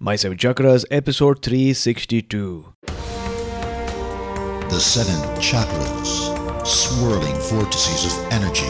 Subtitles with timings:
[0.00, 2.74] My Seven Chakras, episode 362.
[4.68, 8.66] The seven chakras, swirling vortices of energy,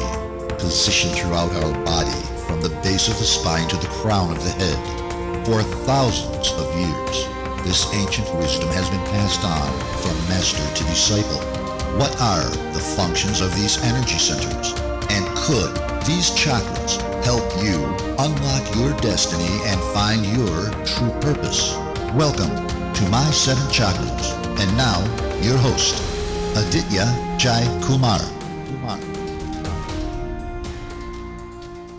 [0.59, 4.51] positioned throughout our body from the base of the spine to the crown of the
[4.51, 5.47] head.
[5.47, 7.27] For thousands of years,
[7.65, 9.73] this ancient wisdom has been passed on
[10.03, 11.41] from master to disciple.
[11.97, 14.75] What are the functions of these energy centers?
[15.11, 15.75] And could
[16.05, 17.85] these chakras help you
[18.19, 21.75] unlock your destiny and find your true purpose.
[22.15, 22.55] Welcome
[22.95, 24.33] to My Seven Chakras.
[24.61, 25.01] And now,
[25.41, 26.03] your host,
[26.57, 28.21] Aditya Jai Kumar.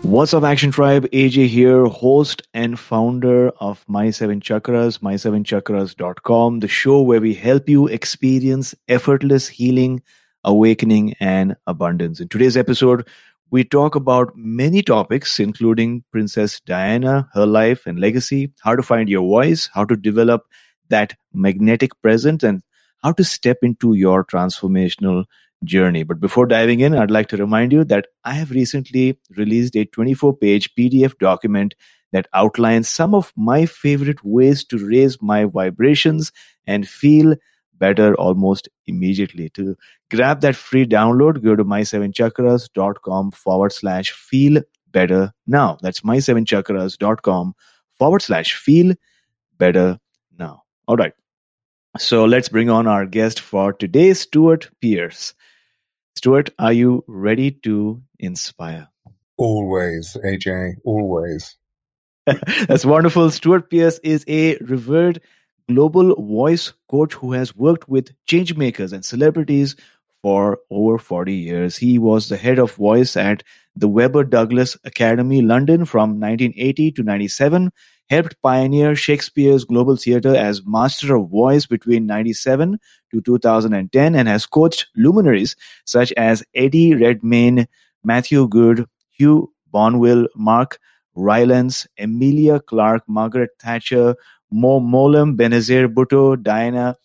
[0.06, 1.10] What's up, Action Tribe?
[1.10, 7.68] AJ here, host and founder of My Seven Chakras, my7chakras.com, the show where we help
[7.68, 10.00] you experience effortless healing,
[10.46, 12.20] awakening, and abundance.
[12.20, 13.06] In today's episode,
[13.50, 19.08] we talk about many topics, including Princess Diana, her life and legacy, how to find
[19.08, 20.44] your voice, how to develop
[20.88, 22.62] that magnetic presence, and
[23.02, 25.24] how to step into your transformational
[25.64, 26.02] journey.
[26.02, 29.84] But before diving in, I'd like to remind you that I have recently released a
[29.84, 31.74] 24 page PDF document
[32.12, 36.32] that outlines some of my favorite ways to raise my vibrations
[36.66, 37.34] and feel
[37.78, 39.48] better almost immediately.
[39.50, 39.76] To
[40.10, 45.78] grab that free download, go to my7chakras.com forward slash feel better now.
[45.82, 47.54] That's my7chakras.com
[47.98, 48.94] forward slash feel
[49.58, 49.98] better
[50.38, 50.62] now.
[50.86, 51.12] All right.
[51.98, 55.34] So let's bring on our guest for today, Stewart Pearce.
[56.14, 58.88] Stewart, are you ready to inspire?
[59.38, 61.56] Always, AJ, always.
[62.26, 63.30] That's wonderful.
[63.30, 65.20] Stewart Pearce is a revered
[65.68, 69.74] Globe voice coach who has worked with changemakers and celebrities
[70.22, 71.76] for over 40 years.
[71.76, 73.42] He was the head of voice at
[73.74, 77.72] the Webber Douglas Academy, London from 1980 to 97,
[78.08, 82.78] helped pioneer Shakespeare's global theatre as master of voice between 97
[83.10, 87.66] to 2010, and has coached luminaries such as Eddie Redmayne,
[88.04, 90.78] Matthew Goode, Hugh Bonneville, Mark
[91.16, 94.14] Rylance, Emilia Clarke, Margaret Thatcher,
[94.50, 96.96] Mo Mowlam, Benazir Bhutto, Diana,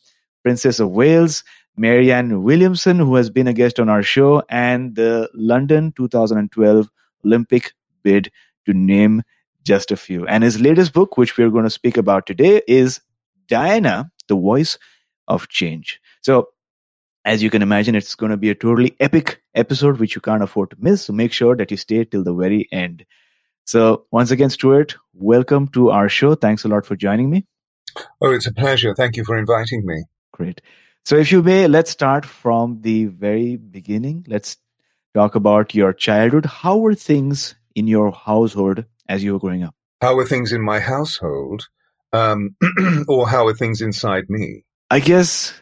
[0.43, 1.43] Princess of Wales,
[1.77, 6.89] Marianne Williamson, who has been a guest on our show, and the London 2012
[7.25, 8.31] Olympic bid,
[8.65, 9.23] to name
[9.63, 10.25] just a few.
[10.27, 13.01] And his latest book, which we're going to speak about today, is
[13.47, 14.77] Diana, the Voice
[15.27, 15.99] of Change.
[16.21, 16.49] So,
[17.23, 20.43] as you can imagine, it's going to be a totally epic episode, which you can't
[20.43, 21.03] afford to miss.
[21.03, 23.05] So, make sure that you stay till the very end.
[23.65, 26.35] So, once again, Stewart, welcome to our show.
[26.35, 27.45] Thanks a lot for joining me.
[28.21, 28.93] Oh, it's a pleasure.
[28.95, 30.03] Thank you for inviting me.
[30.31, 30.61] Great.
[31.05, 34.25] So, if you may, let's start from the very beginning.
[34.27, 34.57] Let's
[35.13, 36.45] talk about your childhood.
[36.45, 39.75] How were things in your household as you were growing up?
[40.01, 41.67] How were things in my household?
[42.13, 42.55] Um,
[43.07, 44.65] or how are things inside me?
[44.89, 45.53] I guess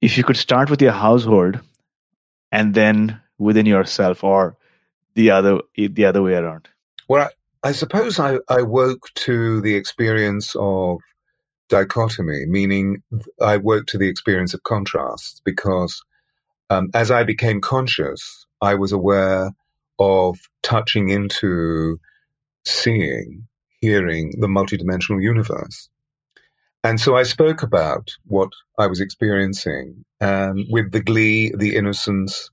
[0.00, 1.60] if you could start with your household
[2.52, 4.56] and then within yourself or
[5.14, 6.68] the other the other way around.
[7.08, 7.30] Well,
[7.66, 11.00] I suppose I, I woke to the experience of
[11.68, 13.02] dichotomy, meaning
[13.40, 16.00] I woke to the experience of contrasts because
[16.70, 19.50] um, as I became conscious, I was aware
[19.98, 21.98] of touching into
[22.64, 23.48] seeing,
[23.80, 25.88] hearing the multidimensional universe.
[26.84, 32.48] And so I spoke about what I was experiencing with the glee, the innocence,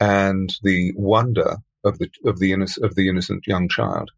[0.00, 4.10] and the wonder of the of the innocent of the innocent young child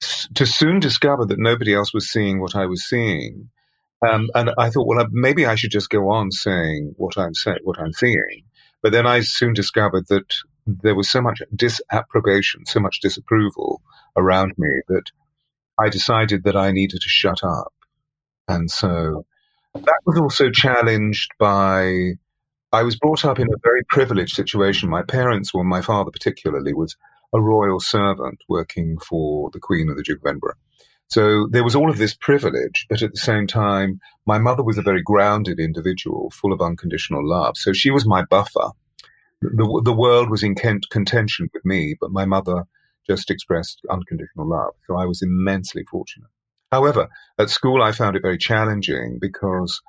[0.00, 3.50] to soon discover that nobody else was seeing what I was seeing.
[4.06, 7.60] Um, and I thought, well, maybe I should just go on saying what I'm saying,
[7.62, 8.44] what I'm seeing.
[8.82, 10.34] But then I soon discovered that
[10.66, 13.80] there was so much disapprobation, so much disapproval
[14.16, 15.10] around me that
[15.78, 17.72] I decided that I needed to shut up.
[18.46, 19.24] And so
[19.74, 22.12] that was also challenged by
[22.72, 24.88] I was brought up in a very privileged situation.
[24.88, 26.96] My parents, well, my father particularly, was
[27.34, 30.54] a royal servant working for the Queen of the Duke of Edinburgh.
[31.08, 34.78] So there was all of this privilege, but at the same time, my mother was
[34.78, 37.56] a very grounded individual, full of unconditional love.
[37.56, 38.70] So she was my buffer.
[39.42, 42.64] The, the world was in contention with me, but my mother
[43.06, 44.72] just expressed unconditional love.
[44.86, 46.30] So I was immensely fortunate.
[46.72, 47.08] However,
[47.38, 49.82] at school, I found it very challenging because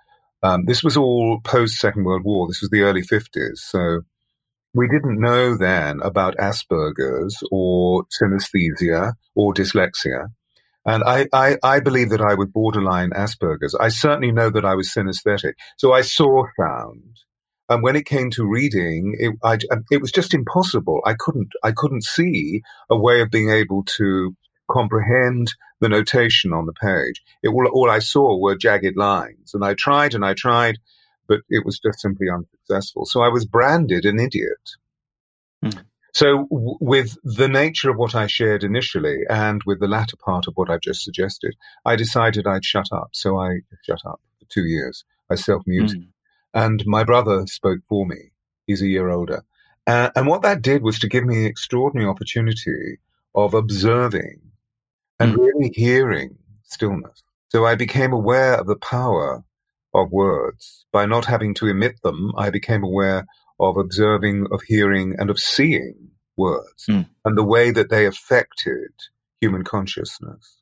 [0.44, 2.48] um, this was all post Second World War.
[2.48, 3.58] This was the early 50s.
[3.58, 4.02] So
[4.76, 10.28] we didn't know then about Asperger's or synesthesia or dyslexia.
[10.86, 13.74] And I, I, I, believe that I was borderline Asperger's.
[13.74, 15.54] I certainly know that I was synesthetic.
[15.78, 17.18] So I saw sound.
[17.70, 21.02] And when it came to reading, it, I, um, it was just impossible.
[21.06, 24.36] I couldn't, I couldn't see a way of being able to
[24.70, 27.22] comprehend the notation on the page.
[27.42, 30.78] It all, all I saw were jagged lines, and I tried and I tried,
[31.28, 33.06] but it was just simply unsuccessful.
[33.06, 34.72] So I was branded an idiot.
[35.64, 35.86] Mm.
[36.14, 40.48] So, w- with the nature of what I shared initially and with the latter part
[40.48, 43.10] of what I've just suggested, I decided I'd shut up.
[43.12, 45.04] So I shut up for two years.
[45.30, 46.04] I self muted.
[46.04, 46.08] Mm.
[46.54, 48.32] And my brother spoke for me.
[48.66, 49.44] He's a year older.
[49.88, 52.98] Uh, and what that did was to give me the extraordinary opportunity
[53.36, 54.40] of observing
[55.20, 55.38] and mm.
[55.38, 57.24] really hearing stillness.
[57.50, 59.44] So I became aware of the power
[59.96, 60.86] of words.
[60.92, 63.26] By not having to emit them, I became aware
[63.60, 67.08] of observing, of hearing, and of seeing words mm.
[67.24, 68.92] and the way that they affected
[69.40, 70.62] human consciousness.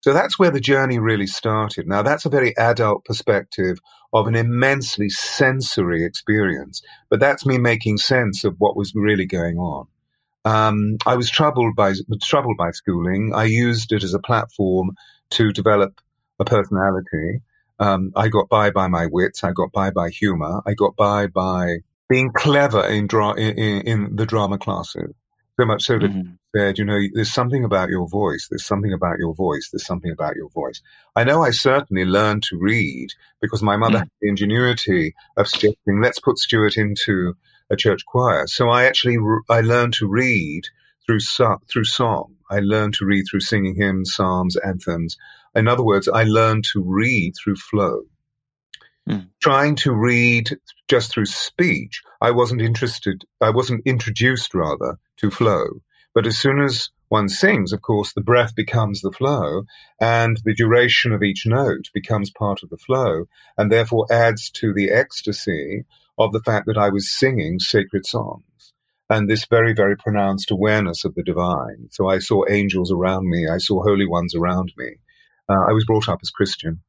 [0.00, 1.88] So that's where the journey really started.
[1.88, 3.78] Now, that's a very adult perspective
[4.12, 9.58] of an immensely sensory experience, but that's me making sense of what was really going
[9.58, 9.86] on.
[10.44, 11.92] Um, I was troubled by
[12.22, 13.32] troubled by schooling.
[13.34, 14.92] I used it as a platform
[15.30, 16.00] to develop
[16.38, 17.42] a personality.
[17.78, 19.44] Um, I got by by my wits.
[19.44, 20.62] I got by by humor.
[20.66, 21.78] I got by by
[22.08, 25.14] being clever in, dra- in, in the drama classes.
[25.60, 26.34] So much so that mm-hmm.
[26.56, 28.46] said, you know, there's something about your voice.
[28.48, 29.68] There's something about your voice.
[29.70, 30.80] There's something about your voice.
[31.16, 33.08] I know I certainly learned to read
[33.40, 34.02] because my mother mm-hmm.
[34.02, 37.34] had the ingenuity of suggesting, let's put Stewart into
[37.70, 38.46] a church choir.
[38.46, 39.18] So I actually,
[39.50, 40.62] I learned to read
[41.04, 41.20] through,
[41.68, 42.36] through song.
[42.50, 45.16] I learned to read through singing hymns, psalms, anthems.
[45.58, 48.02] In other words, I learned to read through flow.
[49.08, 49.28] Mm.
[49.42, 50.56] Trying to read
[50.86, 55.82] just through speech, I wasn't interested, I wasn't introduced rather to flow.
[56.14, 59.64] But as soon as one sings, of course, the breath becomes the flow
[60.00, 63.24] and the duration of each note becomes part of the flow
[63.56, 65.84] and therefore adds to the ecstasy
[66.18, 68.42] of the fact that I was singing sacred songs
[69.10, 71.88] and this very, very pronounced awareness of the divine.
[71.90, 73.48] So I saw angels around me.
[73.48, 74.96] I saw holy ones around me.
[75.48, 76.82] Uh, I was brought up as Christian.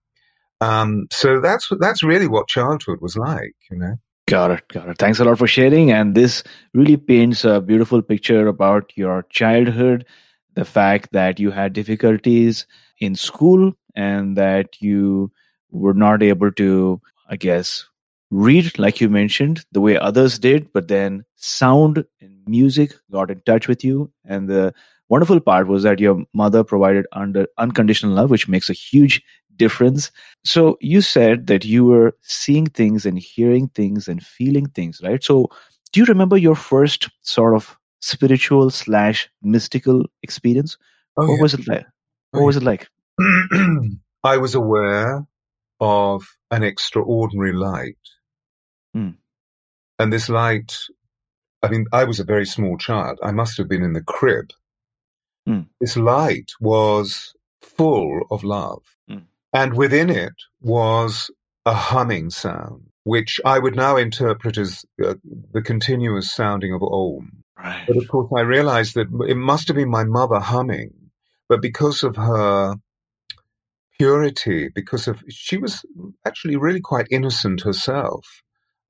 [0.62, 3.96] Um, so that's that's really what childhood was like, you know.
[4.28, 4.98] Got it, got it.
[5.00, 5.92] Thanks a lot for sharing.
[5.92, 10.06] And this really paints a beautiful picture about your childhood,
[10.54, 12.68] the fact that you had difficulties
[13.00, 15.32] in school and that you
[15.72, 17.86] were not able to, I guess,
[18.30, 23.42] read like you mentioned the way others did, but then sound and music got in
[23.42, 24.12] touch with you.
[24.26, 24.74] And the
[25.10, 29.22] wonderful part was that your mother provided under unconditional love, which makes a huge
[29.56, 30.12] difference.
[30.44, 35.24] So you said that you were seeing things and hearing things and feeling things, right?
[35.24, 35.50] So
[35.92, 40.78] do you remember your first sort of spiritual slash mystical experience?
[41.18, 41.42] Oh, what yeah.
[41.42, 41.86] was it like?
[42.32, 42.88] What oh, was it like?
[44.24, 45.26] I was aware
[45.80, 47.98] of an extraordinary light.
[48.96, 49.16] Mm.
[49.98, 50.78] And this light,
[51.64, 53.20] I mean, I was a very small child.
[53.24, 54.52] I must have been in the crib.
[55.48, 55.68] Mm.
[55.80, 58.84] This light was full of love.
[59.10, 59.24] Mm.
[59.54, 61.32] And within it was
[61.66, 65.16] a humming sound, which I would now interpret as uh,
[65.54, 67.44] the continuous sounding of Om.
[67.58, 67.84] Right.
[67.88, 70.94] But of course, I realized that it must have been my mother humming,
[71.50, 72.76] but because of her
[74.00, 75.84] purity, because of she was
[76.26, 78.42] actually really quite innocent herself.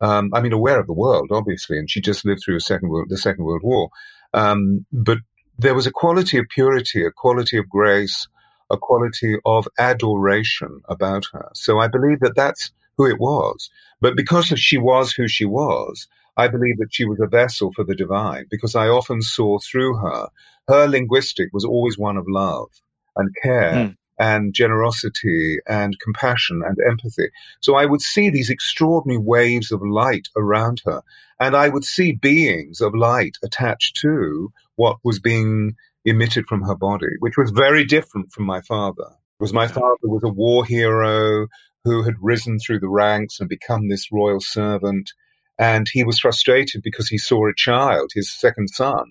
[0.02, 2.90] Um, I mean, aware of the world, obviously, and she just lived through a second
[2.90, 3.90] world, the Second World War.
[4.34, 5.18] Um, but
[5.60, 8.28] there was a quality of purity, a quality of grace,
[8.70, 11.50] a quality of adoration about her.
[11.54, 13.70] So I believe that that's who it was.
[14.00, 17.84] But because she was who she was, I believe that she was a vessel for
[17.84, 20.30] the divine because I often saw through her,
[20.70, 22.70] her linguistic was always one of love
[23.18, 23.74] and care.
[23.74, 23.96] Mm.
[24.22, 27.30] And generosity and compassion and empathy.
[27.62, 31.02] So I would see these extraordinary waves of light around her.
[31.40, 36.76] And I would see beings of light attached to what was being emitted from her
[36.76, 39.10] body, which was very different from my father.
[39.38, 41.48] Because my father was a war hero
[41.84, 45.12] who had risen through the ranks and become this royal servant.
[45.58, 49.04] And he was frustrated because he saw a child, his second son,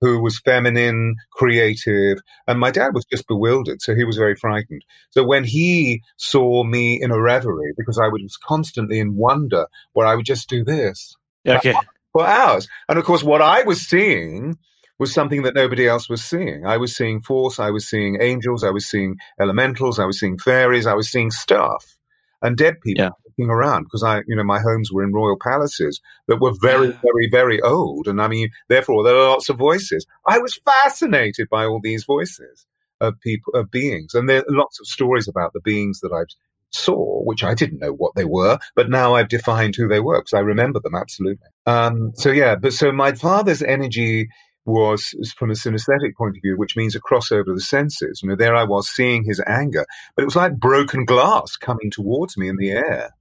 [0.00, 3.82] who was feminine, creative, and my dad was just bewildered.
[3.82, 4.84] So he was very frightened.
[5.10, 10.06] So when he saw me in a reverie, because I was constantly in wonder, where
[10.06, 11.74] I would just do this okay.
[12.12, 12.68] for hours.
[12.88, 14.56] And of course, what I was seeing
[14.98, 16.64] was something that nobody else was seeing.
[16.66, 20.38] I was seeing force, I was seeing angels, I was seeing elementals, I was seeing
[20.38, 21.96] fairies, I was seeing stuff
[22.42, 23.10] and dead people yeah.
[23.26, 26.88] looking around because I, you know, my homes were in royal palaces that were very,
[26.88, 28.08] very, very old.
[28.08, 30.06] And I mean, therefore, there are lots of voices.
[30.26, 32.66] I was fascinated by all these voices
[33.00, 34.14] of people, of beings.
[34.14, 36.24] And there are lots of stories about the beings that I
[36.70, 40.20] saw, which I didn't know what they were, but now I've defined who they were
[40.20, 41.46] because I remember them absolutely.
[41.66, 44.28] Um, so yeah, but so my father's energy
[44.66, 48.20] was from a synesthetic point of view, which means a crossover of the senses.
[48.22, 51.90] You know, there I was seeing his anger, but it was like broken glass coming
[51.90, 53.14] towards me in the air.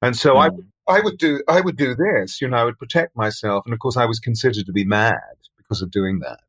[0.00, 0.64] And so mm.
[0.88, 3.64] I, I would do, I would do this, you know, I would protect myself.
[3.66, 5.18] And of course I was considered to be mad
[5.56, 6.40] because of doing that.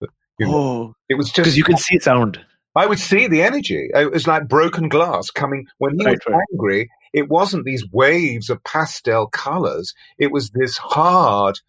[0.00, 2.44] But, you know, oh, it was just because you can see sound.
[2.76, 3.88] I would see the energy.
[3.94, 6.42] It was like broken glass coming when he right, was right.
[6.52, 6.90] angry.
[7.12, 9.94] It wasn't these waves of pastel colors.
[10.18, 11.60] It was this hard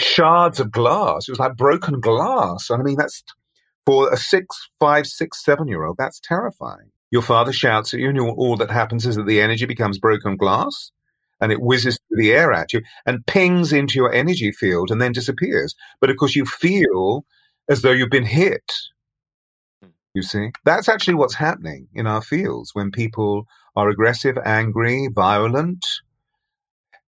[0.00, 1.28] shards of glass.
[1.28, 2.70] It was like broken glass.
[2.70, 3.22] And I mean, that's
[3.86, 5.96] for a six, five, six, seven year old.
[5.98, 6.90] That's terrifying.
[7.10, 10.36] Your father shouts at you, and all that happens is that the energy becomes broken
[10.36, 10.90] glass
[11.40, 15.00] and it whizzes through the air at you and pings into your energy field and
[15.00, 15.74] then disappears.
[16.00, 17.24] But of course, you feel
[17.68, 18.72] as though you've been hit.
[19.82, 19.90] Hmm.
[20.14, 25.84] You see, that's actually what's happening in our fields when people are aggressive, angry, violent.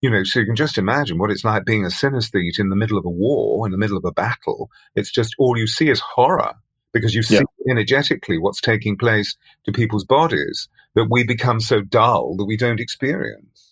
[0.01, 2.77] You know, so you can just imagine what it's like being a synesthete in the
[2.77, 4.71] middle of a war, in the middle of a battle.
[4.95, 6.55] It's just all you see is horror
[6.93, 7.71] because you see yeah.
[7.71, 12.81] energetically what's taking place to people's bodies that we become so dull that we don't
[12.81, 13.71] experience.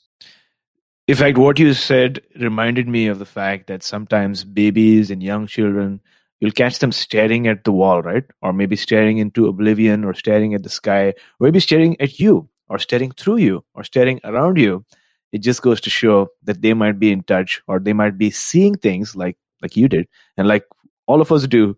[1.08, 5.46] In fact, what you said reminded me of the fact that sometimes babies and young
[5.46, 6.00] children,
[6.38, 8.24] you'll catch them staring at the wall, right?
[8.42, 12.48] Or maybe staring into oblivion or staring at the sky, or maybe staring at you
[12.68, 14.84] or staring through you or staring around you.
[15.32, 18.30] It just goes to show that they might be in touch or they might be
[18.30, 20.64] seeing things like like you did and like
[21.06, 21.76] all of us do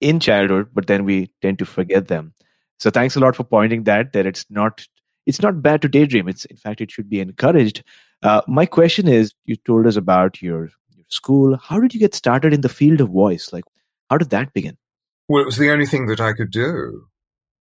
[0.00, 2.32] in childhood, but then we tend to forget them.
[2.78, 4.86] So thanks a lot for pointing that that it's not
[5.26, 6.28] it's not bad to daydream.
[6.28, 7.82] It's in fact it should be encouraged.
[8.22, 11.56] Uh, my question is, you told us about your your school.
[11.56, 13.52] How did you get started in the field of voice?
[13.52, 13.64] Like,
[14.10, 14.76] how did that begin?
[15.28, 17.06] Well, it was the only thing that I could do.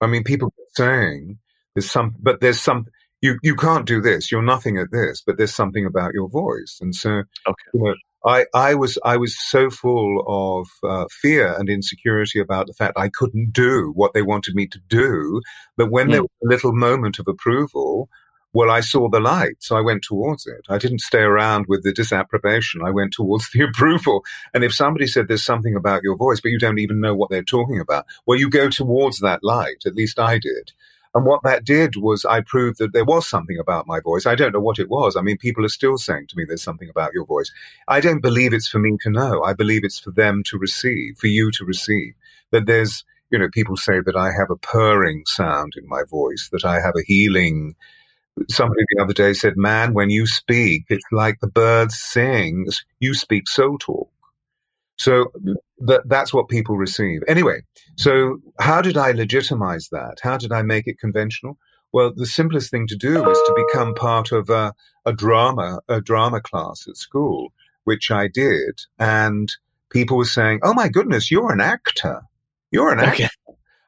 [0.02, 1.40] I mean, people were saying
[1.76, 2.86] there's some, but there's some.
[3.22, 4.32] You you can't do this.
[4.32, 5.22] You're nothing at this.
[5.26, 7.66] But there's something about your voice, and so okay.
[7.74, 7.96] you know,
[8.26, 12.98] I, I was I was so full of uh, fear and insecurity about the fact
[12.98, 15.42] I couldn't do what they wanted me to do
[15.78, 16.12] that when mm.
[16.12, 18.10] there was a little moment of approval,
[18.52, 20.66] well, I saw the light, so I went towards it.
[20.70, 22.82] I didn't stay around with the disapprobation.
[22.84, 24.26] I went towards the approval.
[24.54, 27.30] And if somebody said there's something about your voice, but you don't even know what
[27.30, 29.84] they're talking about, well, you go towards that light.
[29.86, 30.72] At least I did.
[31.16, 34.28] And what that did was I proved that there was something about my voice.
[34.28, 35.16] I don't know what it was.
[35.16, 37.52] I mean, people are still saying to me, there's something about your voice.
[37.88, 39.42] I don't believe it's for me to know.
[39.44, 42.14] I believe it's for them to receive, for you to receive.
[42.52, 46.50] That there's, you know, people say that I have a purring sound in my voice,
[46.52, 47.76] that I have a healing.
[48.48, 52.68] Somebody the other day said, man, when you speak, it's like the birds sing.
[53.00, 54.10] You speak soul talk.
[55.00, 55.32] So
[55.80, 57.22] that, that's what people receive.
[57.28, 57.62] Anyway,
[57.96, 60.18] so how did I legitimize that?
[60.22, 61.58] How did I make it conventional?
[61.94, 64.74] Well, the simplest thing to do was to become part of a,
[65.06, 67.54] a drama, a drama class at school,
[67.86, 68.82] which I did.
[69.00, 69.52] And
[69.90, 72.22] people were saying, Oh my goodness, you're an actor.
[72.70, 73.24] You're an actor.
[73.24, 73.30] Okay.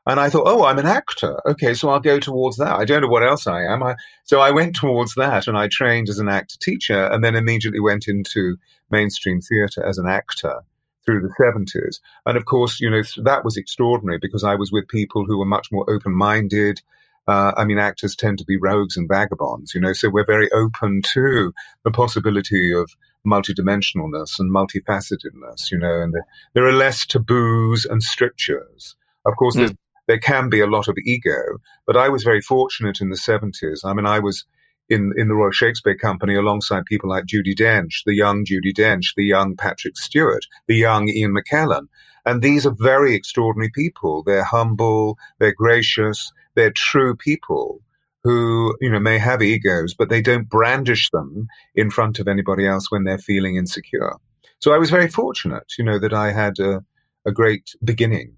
[0.08, 1.40] And I thought, oh, I'm an actor.
[1.46, 2.74] Okay, so I'll go towards that.
[2.74, 3.84] I don't know what else I am.
[3.84, 7.36] I, so I went towards that and I trained as an actor teacher and then
[7.36, 8.58] immediately went into
[8.90, 10.62] mainstream theatre as an actor
[11.06, 12.00] through the 70s.
[12.26, 15.46] And of course, you know, that was extraordinary because I was with people who were
[15.46, 16.82] much more open minded.
[17.28, 20.52] Uh, I mean, actors tend to be rogues and vagabonds, you know, so we're very
[20.52, 21.54] open to
[21.84, 22.92] the possibility of
[23.26, 26.16] multidimensionalness and multifacetedness, you know, and
[26.54, 28.96] there are less taboos and strictures.
[29.26, 29.76] Of course, mm.
[30.08, 33.86] there can be a lot of ego, but I was very fortunate in the 70s.
[33.86, 34.46] I mean, I was
[34.92, 39.16] in, in the Royal Shakespeare Company alongside people like Judi Dench, the young Judi Dench,
[39.16, 41.88] the young Patrick Stewart, the young Ian McKellen.
[42.26, 44.22] And these are very extraordinary people.
[44.22, 47.82] They're humble, they're gracious, they're true people
[48.24, 52.68] who, you know, may have egos, but they don't brandish them in front of anybody
[52.68, 54.18] else when they're feeling insecure.
[54.60, 56.84] So I was very fortunate, you know, that I had a,
[57.26, 58.36] a great beginning.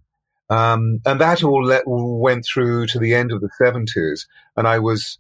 [0.50, 4.26] Um, and that all let, went through to the end of the 70s.
[4.56, 5.18] And I was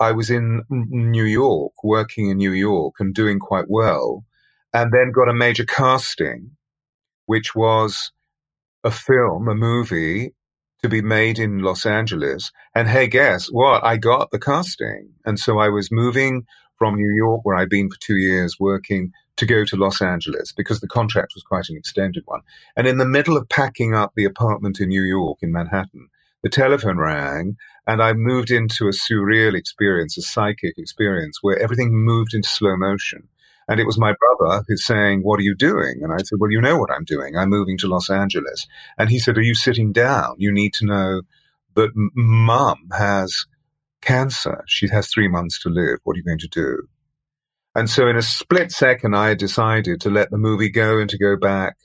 [0.00, 4.24] I was in New York, working in New York and doing quite well,
[4.72, 6.52] and then got a major casting,
[7.26, 8.10] which was
[8.84, 10.34] a film, a movie
[10.82, 12.50] to be made in Los Angeles.
[12.74, 13.84] And hey, guess what?
[13.84, 15.10] I got the casting.
[15.24, 16.44] And so I was moving
[16.76, 20.52] from New York, where I'd been for two years working, to go to Los Angeles
[20.52, 22.40] because the contract was quite an extended one.
[22.76, 26.08] And in the middle of packing up the apartment in New York, in Manhattan,
[26.42, 27.56] the telephone rang
[27.86, 32.76] and I moved into a surreal experience, a psychic experience where everything moved into slow
[32.76, 33.28] motion.
[33.68, 36.00] And it was my brother who's saying, What are you doing?
[36.02, 37.36] And I said, Well, you know what I'm doing.
[37.36, 38.66] I'm moving to Los Angeles.
[38.98, 40.34] And he said, Are you sitting down?
[40.38, 41.22] You need to know
[41.74, 43.46] that mum has
[44.00, 44.64] cancer.
[44.66, 45.98] She has three months to live.
[46.02, 46.88] What are you going to do?
[47.74, 51.16] And so in a split second, I decided to let the movie go and to
[51.16, 51.76] go back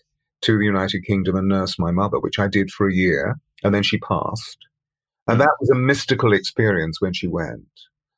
[0.42, 3.74] to the United Kingdom and nurse my mother, which I did for a year, and
[3.74, 4.58] then she passed.
[5.28, 7.68] And that was a mystical experience when she went.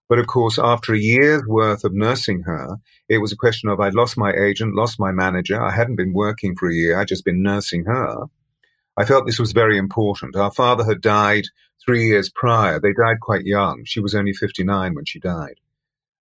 [0.08, 2.78] But of course, after a year's worth of nursing her,
[3.08, 5.62] it was a question of I'd lost my agent, lost my manager.
[5.62, 7.00] I hadn't been working for a year.
[7.00, 8.26] I'd just been nursing her.
[8.98, 10.36] I felt this was very important.
[10.36, 11.46] Our father had died
[11.86, 12.80] three years prior.
[12.80, 13.84] They died quite young.
[13.86, 15.60] She was only 59 when she died.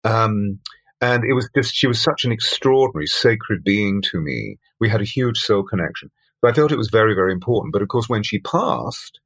[0.02, 0.60] Um,
[1.00, 4.58] and it was just, she was such an extraordinary, sacred being to me.
[4.80, 6.10] We had a huge soul connection.
[6.44, 7.72] So I felt it was very, very important.
[7.72, 9.18] But of course, when she passed,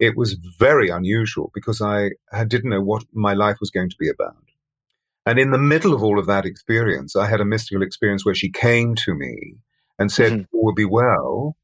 [0.00, 2.10] it was very unusual because I
[2.48, 4.42] didn't know what my life was going to be about.
[5.24, 8.34] And in the middle of all of that experience, I had a mystical experience where
[8.34, 9.54] she came to me
[10.00, 10.42] and said, mm-hmm.
[10.52, 11.56] All will be well.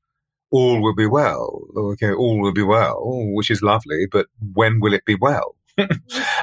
[0.53, 1.61] All will be well.
[1.77, 3.03] Okay, all will be well,
[3.35, 5.57] which is lovely, but when will it be well?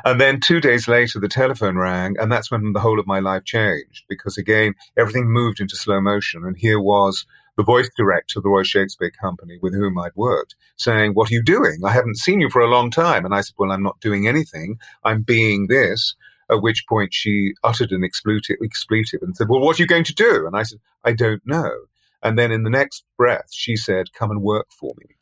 [0.04, 3.20] and then two days later, the telephone rang, and that's when the whole of my
[3.20, 6.44] life changed because again, everything moved into slow motion.
[6.44, 7.26] And here was
[7.58, 11.34] the voice director of the Royal Shakespeare Company with whom I'd worked saying, What are
[11.34, 11.82] you doing?
[11.84, 13.26] I haven't seen you for a long time.
[13.26, 14.80] And I said, Well, I'm not doing anything.
[15.04, 16.16] I'm being this.
[16.50, 20.06] At which point she uttered an expletive, expletive and said, Well, what are you going
[20.06, 20.46] to do?
[20.48, 21.72] And I said, I don't know.
[22.24, 25.16] And then in the next breath, she said, Come and work for me.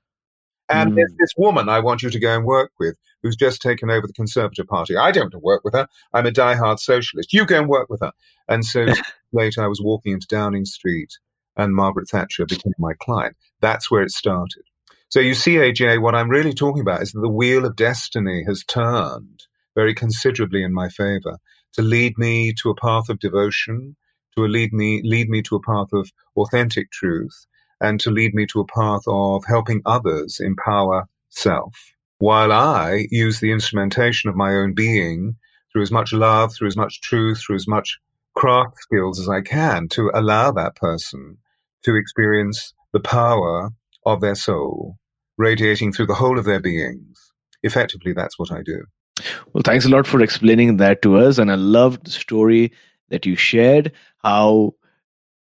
[0.67, 0.95] And mm.
[0.95, 4.05] there's this woman I want you to go and work with who's just taken over
[4.05, 4.95] the Conservative Party.
[4.97, 5.87] I don't want to work with her.
[6.13, 7.33] I'm a die-hard socialist.
[7.33, 8.11] You go and work with her.
[8.47, 8.85] And so
[9.31, 11.17] later I was walking into Downing Street
[11.57, 13.35] and Margaret Thatcher became my client.
[13.61, 14.63] That's where it started.
[15.09, 18.43] So you see, AJ, what I'm really talking about is that the wheel of destiny
[18.47, 19.43] has turned
[19.75, 21.37] very considerably in my favor
[21.73, 23.95] to lead me to a path of devotion,
[24.35, 27.45] to lead me, lead me to a path of authentic truth,
[27.81, 31.93] and to lead me to a path of helping others empower self.
[32.17, 35.35] While I use the instrumentation of my own being
[35.71, 37.99] through as much love, through as much truth, through as much
[38.35, 41.37] craft skills as I can to allow that person
[41.83, 43.69] to experience the power
[44.05, 44.97] of their soul
[45.37, 47.33] radiating through the whole of their beings.
[47.63, 48.83] Effectively, that's what I do.
[49.53, 51.37] Well, thanks a lot for explaining that to us.
[51.37, 52.71] And I loved the story
[53.09, 54.75] that you shared, how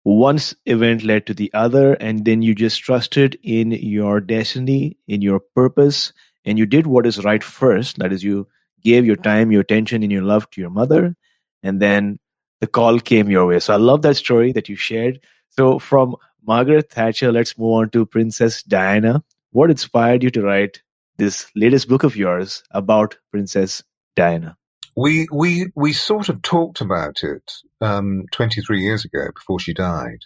[0.03, 5.21] one event led to the other, and then you just trusted in your destiny, in
[5.21, 6.11] your purpose,
[6.43, 7.99] and you did what is right first.
[7.99, 8.47] That is, you
[8.83, 11.15] gave your time, your attention, and your love to your mother,
[11.61, 12.17] and then
[12.61, 13.59] the call came your way.
[13.59, 15.19] So I love that story that you shared.
[15.51, 19.23] So from Margaret Thatcher, let's move on to Princess Diana.
[19.51, 20.81] What inspired you to write
[21.17, 23.83] this latest book of yours about Princess
[24.15, 24.57] Diana?
[24.95, 30.19] We we we sort of talked about it um, 23 years ago before she died,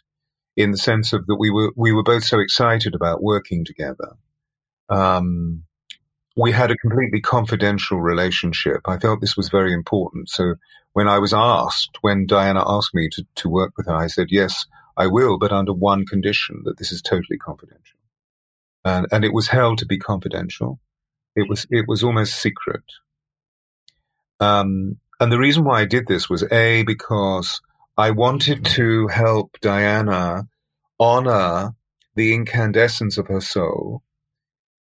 [0.56, 4.14] in the sense of that we were we were both so excited about working together.
[4.90, 5.64] Um,
[6.36, 8.82] we had a completely confidential relationship.
[8.86, 10.30] I felt this was very important.
[10.30, 10.56] So
[10.94, 14.28] when I was asked, when Diana asked me to, to work with her, I said,
[14.30, 14.66] yes,
[14.98, 18.00] I will, but under one condition that this is totally confidential.
[18.84, 20.80] And, and it was held to be confidential.
[21.36, 22.84] It was, it was almost secret.
[24.40, 27.62] Um, and the reason why I did this was A, because
[27.98, 30.48] I wanted to help Diana
[31.00, 31.74] honor
[32.16, 34.02] the incandescence of her soul.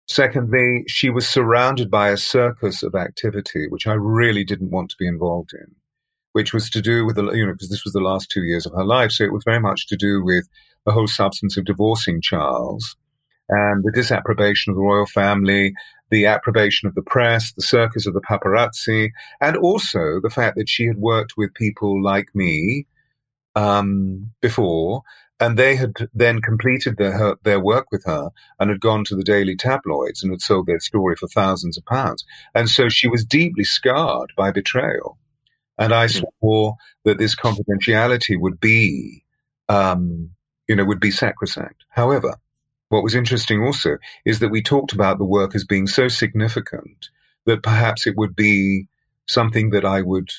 [0.08, 4.96] Secondly, she was surrounded by a circus of activity, which I really didn't want to
[4.98, 5.74] be involved in
[6.32, 8.66] which was to do with the, you know, because this was the last two years
[8.66, 9.12] of her life.
[9.12, 10.48] So it was very much to do with
[10.84, 12.96] the whole substance of divorcing Charles
[13.48, 15.74] and the disapprobation of the royal family,
[16.10, 20.68] the approbation of the press, the circus of the paparazzi, and also the fact that
[20.68, 22.86] she had worked with people like me
[23.54, 25.02] um, before,
[25.40, 29.16] and they had then completed their her, their work with her and had gone to
[29.16, 32.24] the daily tabloids and had sold their story for thousands of pounds.
[32.54, 35.18] And so she was deeply scarred by betrayal.
[35.78, 36.24] And I hmm.
[36.40, 39.24] swore that this confidentiality would be,
[39.68, 40.30] um,
[40.68, 41.84] you know, would be sacrosanct.
[41.88, 42.36] However,
[42.88, 47.08] what was interesting also is that we talked about the work as being so significant
[47.46, 48.86] that perhaps it would be
[49.26, 50.30] something that I would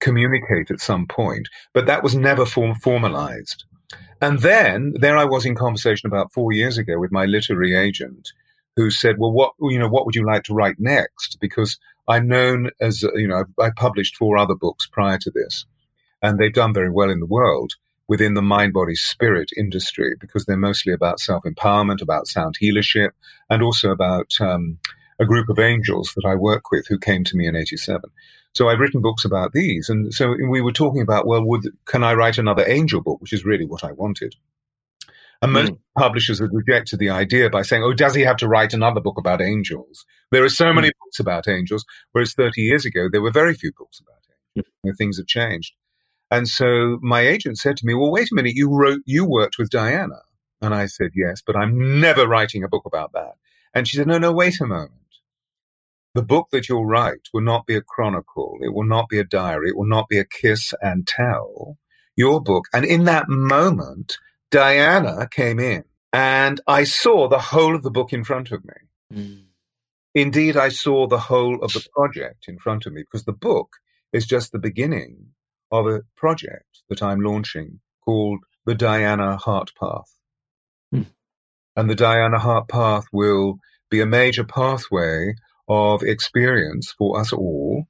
[0.00, 3.64] communicate at some point, but that was never form- formalized.
[4.20, 8.32] And then there I was in conversation about four years ago with my literary agent,
[8.76, 12.28] who said, "Well, what you know, what would you like to write next?" Because I'm
[12.28, 15.64] known as, you know, I published four other books prior to this,
[16.22, 17.72] and they've done very well in the world
[18.06, 23.10] within the mind body spirit industry because they're mostly about self empowerment, about sound healership,
[23.48, 24.78] and also about um,
[25.18, 28.02] a group of angels that I work with who came to me in 87.
[28.54, 29.88] So I've written books about these.
[29.88, 33.32] And so we were talking about, well, would, can I write another angel book, which
[33.32, 34.36] is really what I wanted.
[35.44, 35.78] And most mm.
[35.98, 39.18] publishers have rejected the idea by saying, oh, does he have to write another book
[39.18, 40.04] about angels?
[40.30, 40.92] There are so many mm.
[41.04, 44.16] books about angels, whereas 30 years ago, there were very few books about
[44.56, 44.72] angels.
[44.86, 44.96] Mm.
[44.98, 45.72] Things have changed.
[46.30, 49.56] And so my agent said to me, well, wait a minute, you wrote, you worked
[49.58, 50.20] with Diana.
[50.64, 53.34] And I said, Yes, but I'm never writing a book about that.
[53.74, 54.92] And she said, No, no, wait a moment.
[56.14, 58.58] The book that you'll write will not be a chronicle.
[58.62, 59.68] It will not be a diary.
[59.68, 61.76] It will not be a kiss and tell.
[62.16, 62.64] Your book.
[62.72, 64.16] And in that moment,
[64.54, 68.74] Diana came in and I saw the whole of the book in front of me.
[69.12, 69.42] Mm.
[70.14, 73.70] Indeed, I saw the whole of the project in front of me because the book
[74.12, 75.30] is just the beginning
[75.72, 80.14] of a project that I'm launching called the Diana Heart Path.
[80.94, 81.06] Mm.
[81.74, 83.58] And the Diana Heart Path will
[83.90, 85.34] be a major pathway
[85.68, 87.86] of experience for us all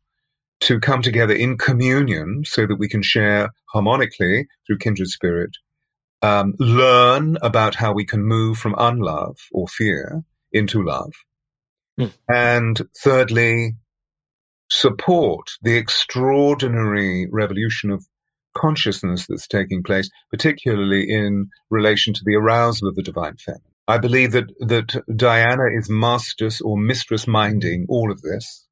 [0.60, 5.50] to come together in communion so that we can share harmonically through kindred spirit,
[6.24, 11.12] um, learn about how we can move from unlove or fear into love.
[12.00, 12.12] Mm.
[12.32, 13.74] And thirdly,
[14.70, 18.06] support the extraordinary revolution of
[18.56, 23.62] consciousness that's taking place, particularly in relation to the arousal of the divine feminine.
[23.86, 28.66] I believe that, that Diana is master's or mistress minding all of this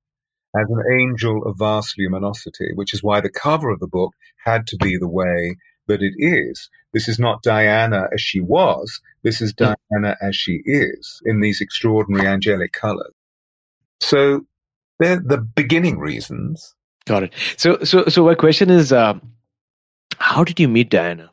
[0.56, 4.12] as an angel of vast luminosity, which is why the cover of the book
[4.44, 5.56] had to be the way
[5.86, 6.70] that it is.
[6.92, 9.00] This is not Diana as she was.
[9.22, 9.52] This is.
[9.52, 13.12] Diana as she is in these extraordinary angelic colors.
[14.00, 14.46] So
[14.98, 16.74] they're the beginning reasons.
[17.06, 17.32] Got it.
[17.56, 19.14] So, so, so my question is, uh,
[20.18, 21.30] how did you meet Diana?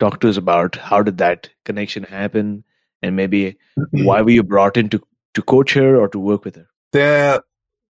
[0.00, 2.64] Talk to us about how did that connection happen?
[3.04, 3.56] and maybe
[3.90, 5.00] why were you brought in to,
[5.34, 6.66] to coach her or to work with her?
[6.92, 7.42] There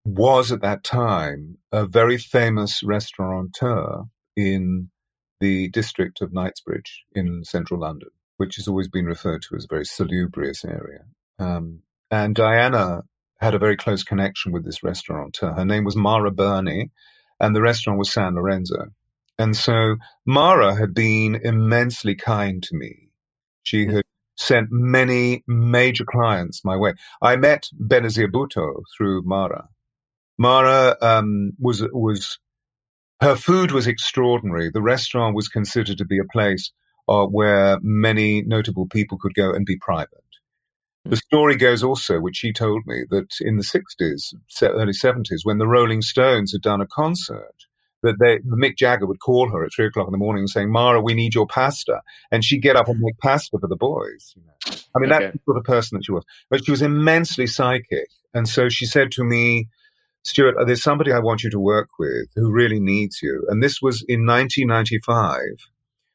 [0.05, 4.03] was at that time a very famous restaurateur
[4.35, 4.89] in
[5.39, 9.73] the district of Knightsbridge in central London, which has always been referred to as a
[9.73, 11.05] very salubrious area.
[11.39, 13.03] Um, and Diana
[13.39, 15.53] had a very close connection with this restaurateur.
[15.53, 16.91] Her name was Mara Berni,
[17.39, 18.87] and the restaurant was San Lorenzo.
[19.37, 23.09] And so Mara had been immensely kind to me.
[23.63, 24.03] She had
[24.37, 26.93] sent many major clients my way.
[27.21, 29.67] I met Benazir Bhutto through Mara.
[30.37, 32.39] Mara um, was was
[33.21, 34.69] her food was extraordinary.
[34.69, 36.71] The restaurant was considered to be a place
[37.07, 40.09] uh, where many notable people could go and be private.
[41.05, 41.11] Hmm.
[41.11, 45.59] The story goes also, which she told me, that in the 60s, early 70s, when
[45.59, 47.55] the Rolling Stones had done a concert,
[48.03, 51.01] that they, Mick Jagger would call her at three o'clock in the morning saying, Mara,
[51.01, 52.01] we need your pasta.
[52.31, 54.33] And she'd get up and make pasta for the boys.
[54.35, 54.77] You know?
[54.95, 55.25] I mean, okay.
[55.25, 56.23] that's the sort of person that she was.
[56.49, 58.09] But she was immensely psychic.
[58.33, 59.69] And so she said to me,
[60.25, 63.45] Stewart, uh, there's somebody I want you to work with who really needs you.
[63.47, 65.69] And this was in 1995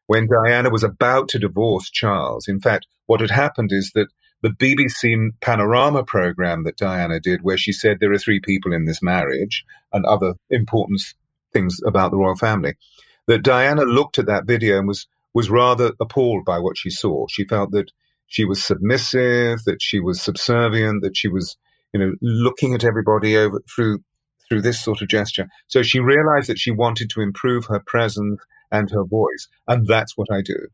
[0.09, 2.49] when Diana was about to divorce Charles.
[2.49, 4.09] In fact, what had happened is that
[4.43, 8.85] the BBC Panorama program that Diana did, where she said there are three people in
[8.85, 11.01] this marriage and other important
[11.53, 12.75] things about the royal family,
[13.27, 17.27] that Diana looked at that video and was was rather appalled by what she saw.
[17.29, 17.93] She felt that
[18.27, 21.57] she was submissive, that she was subservient, that she was,
[21.93, 24.01] you know, looking at everybody over through
[24.49, 25.47] through this sort of gesture.
[25.69, 28.41] So she realized that she wanted to improve her presence
[28.73, 30.69] and her voice, and that's what I do.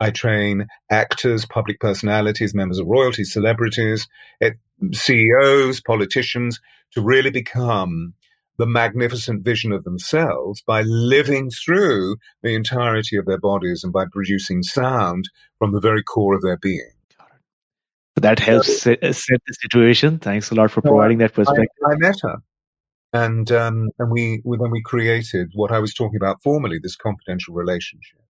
[0.00, 4.08] I train actors, public personalities, members of royalty, celebrities,
[4.40, 4.50] eh,
[4.92, 6.60] CEOs, politicians
[6.92, 8.14] to really become
[8.58, 14.04] the magnificent vision of themselves by living through the entirety of their bodies and by
[14.12, 16.90] producing sound from the very core of their being.
[18.16, 20.18] That helps set, set the situation.
[20.18, 21.66] Thanks a lot for providing that perspective.
[21.88, 22.36] I, I met her,
[23.12, 26.96] and um, and we, we then we created what I was talking about formally, this
[26.96, 28.20] confidential relationship.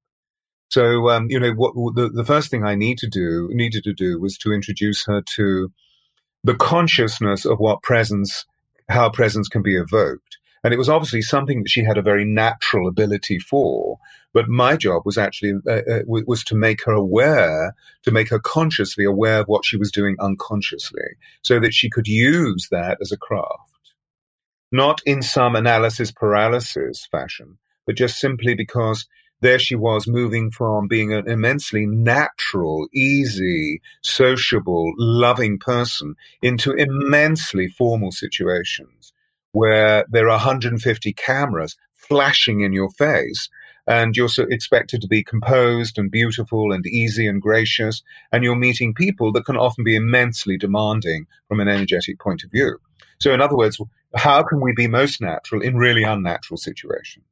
[0.71, 3.93] So um, you know what the, the first thing I need to do needed to
[3.93, 5.71] do was to introduce her to
[6.45, 8.47] the consciousness of what presence
[8.89, 10.39] how presence can be evoked.
[10.65, 13.99] And it was obviously something that she had a very natural ability for.
[14.33, 18.39] But my job was actually uh, uh, was to make her aware, to make her
[18.39, 23.13] consciously aware of what she was doing unconsciously, so that she could use that as
[23.13, 23.95] a craft,
[24.71, 29.07] not in some analysis paralysis fashion, but just simply because
[29.43, 37.67] there she was moving from being an immensely natural, easy, sociable, loving person into immensely
[37.67, 39.13] formal situations
[39.53, 43.49] where there are 150 cameras flashing in your face
[43.87, 48.57] and you're so expected to be composed and beautiful and easy and gracious and you're
[48.57, 52.79] meeting people that can often be immensely demanding from an energetic point of view.
[53.19, 53.81] So in other words,
[54.15, 57.25] how can we be most natural in really unnatural situations?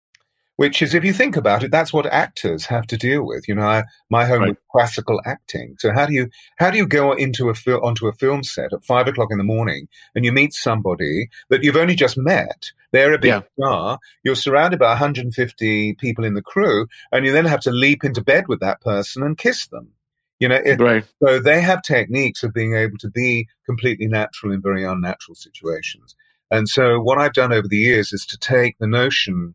[0.61, 3.49] Which is, if you think about it, that's what actors have to deal with.
[3.49, 4.49] You know, I, my home right.
[4.51, 5.77] was classical acting.
[5.79, 8.75] So how do you how do you go into a fil- onto a film set
[8.75, 12.73] at five o'clock in the morning and you meet somebody that you've only just met?
[12.93, 13.41] They're a big yeah.
[13.59, 13.99] star.
[14.23, 18.23] You're surrounded by 150 people in the crew, and you then have to leap into
[18.23, 19.93] bed with that person and kiss them.
[20.41, 21.07] You know, it, Right.
[21.25, 26.15] so they have techniques of being able to be completely natural in very unnatural situations.
[26.51, 29.55] And so what I've done over the years is to take the notion,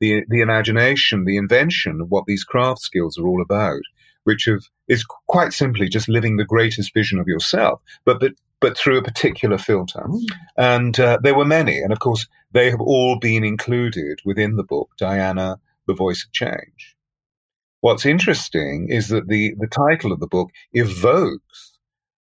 [0.00, 3.82] the the imagination, the invention of what these craft skills are all about,
[4.24, 8.76] which have, is quite simply just living the greatest vision of yourself, but but but
[8.76, 10.06] through a particular filter.
[10.56, 14.64] And uh, there were many, and of course they have all been included within the
[14.64, 16.96] book, Diana, the Voice of Change.
[17.80, 21.78] What's interesting is that the, the title of the book evokes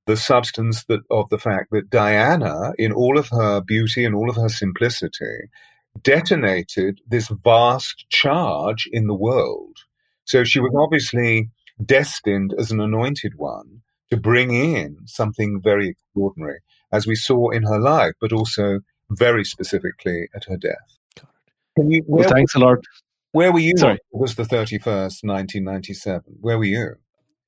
[0.07, 4.29] the substance that, of the fact that Diana, in all of her beauty and all
[4.29, 5.49] of her simplicity,
[6.03, 9.77] detonated this vast charge in the world.
[10.25, 10.81] So she was mm-hmm.
[10.81, 11.51] obviously
[11.85, 16.61] destined as an anointed one to bring in something very extraordinary,
[16.93, 18.81] as we saw in her life, but also
[19.11, 21.27] very specifically at her death.
[21.77, 22.79] Can you, Well, thanks a lot.
[23.33, 23.99] where were you Sorry.
[24.13, 26.37] August the 31st, 1997?
[26.41, 26.95] Where were you?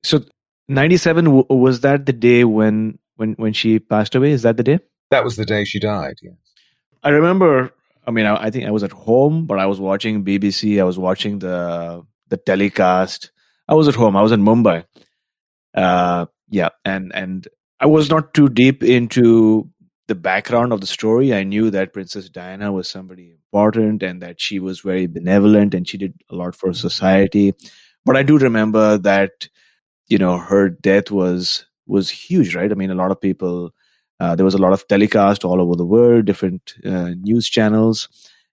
[0.03, 0.23] So,
[0.67, 4.31] ninety-seven was that the day when when when she passed away?
[4.31, 4.79] Is that the day?
[5.11, 6.35] That was the day she died, yes.
[7.03, 7.73] I remember.
[8.09, 10.81] I mean, I, I think I was at home, but I was watching BBC.
[10.81, 13.31] I was watching the the telecast.
[13.67, 14.15] I was at home.
[14.17, 14.83] I was in Mumbai.
[15.75, 17.47] Uh, yeah, and and
[17.79, 19.69] I was not too deep into
[20.07, 21.35] the background of the story.
[21.35, 25.87] I knew that Princess Diana was somebody important and that she was very benevolent and
[25.87, 27.53] she did a lot for society.
[28.05, 29.47] But I do remember that
[30.07, 32.71] you know her death was was huge, right?
[32.71, 33.71] I mean, a lot of people
[34.19, 38.09] uh, there was a lot of telecast all over the world, different uh, news channels,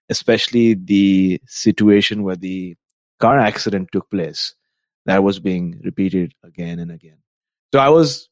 [0.09, 2.75] especially the situation where the
[3.19, 4.53] car accident took place.
[5.05, 7.17] That was being repeated again and again.
[7.73, 8.29] So I was,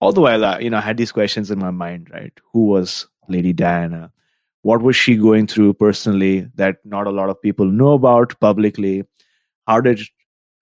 [0.00, 2.32] all the while, uh, you know, I had these questions in my mind, right?
[2.52, 4.12] Who was Lady Diana?
[4.62, 9.04] What was she going through personally that not a lot of people know about publicly?
[9.66, 10.00] How did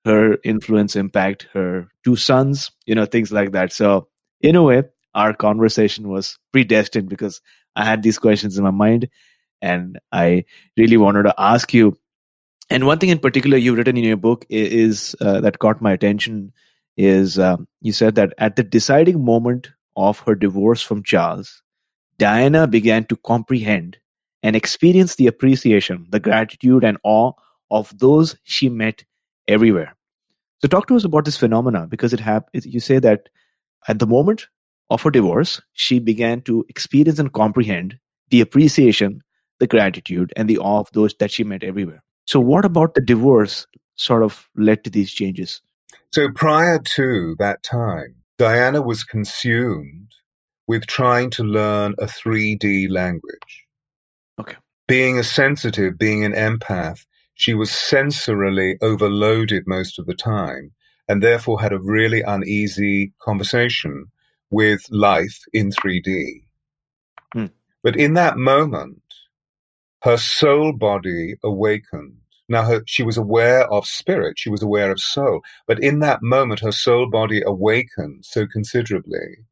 [0.05, 2.71] her influence impact her two sons?
[2.87, 3.73] You know, things like that.
[3.73, 4.09] So,
[4.41, 4.85] in a way,
[5.19, 7.41] our conversation was predestined because
[7.75, 9.09] I had these questions in my mind
[9.61, 10.45] and I
[10.77, 11.99] really wanted to ask you.
[12.71, 15.93] And one thing in particular you've written in your book is uh, that caught my
[15.93, 16.53] attention
[16.97, 21.63] is um, you said that at the deciding moment of her divorce from Charles,
[22.19, 23.99] Diana began to comprehend
[24.45, 27.33] and experience the appreciation, the gratitude, and awe
[27.71, 29.05] of those she met
[29.49, 29.97] everywhere.
[30.61, 32.65] So, talk to us about this phenomena because it happened.
[32.65, 33.29] You say that
[33.89, 34.47] at the moment
[34.91, 37.99] of her divorce, she began to experience and comprehend
[38.31, 39.23] the appreciation,
[39.59, 42.03] the gratitude, and the awe of those that she met everywhere.
[42.27, 45.61] So, what about the divorce sort of led to these changes?
[46.13, 50.13] So prior to that time, Diana was consumed
[50.67, 53.67] with trying to learn a 3D language.
[54.41, 54.57] Okay.
[54.87, 60.73] Being a sensitive, being an empath, she was sensorily overloaded most of the time
[61.09, 64.07] and therefore had a really uneasy conversation
[64.51, 66.43] with life in 3D.
[67.33, 67.47] Hmm.
[67.83, 69.03] But in that moment,
[70.03, 72.17] her soul body awakened.
[72.49, 76.23] Now, her, she was aware of spirit, she was aware of soul, but in that
[76.23, 79.45] moment, her soul body awakened so considerably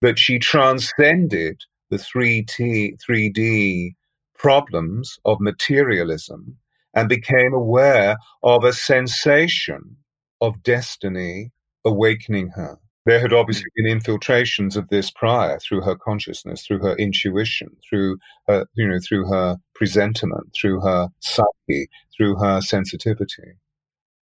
[0.00, 3.94] that she transcended the 3T, 3D
[4.34, 6.56] problems of materialism
[6.94, 9.96] and became aware of a sensation
[10.40, 11.50] of destiny
[11.84, 12.78] awakening her.
[13.08, 18.18] There had obviously been infiltrations of this prior through her consciousness, through her intuition, through
[18.46, 23.54] her, you know, through her presentiment, through her psyche, through her sensitivity,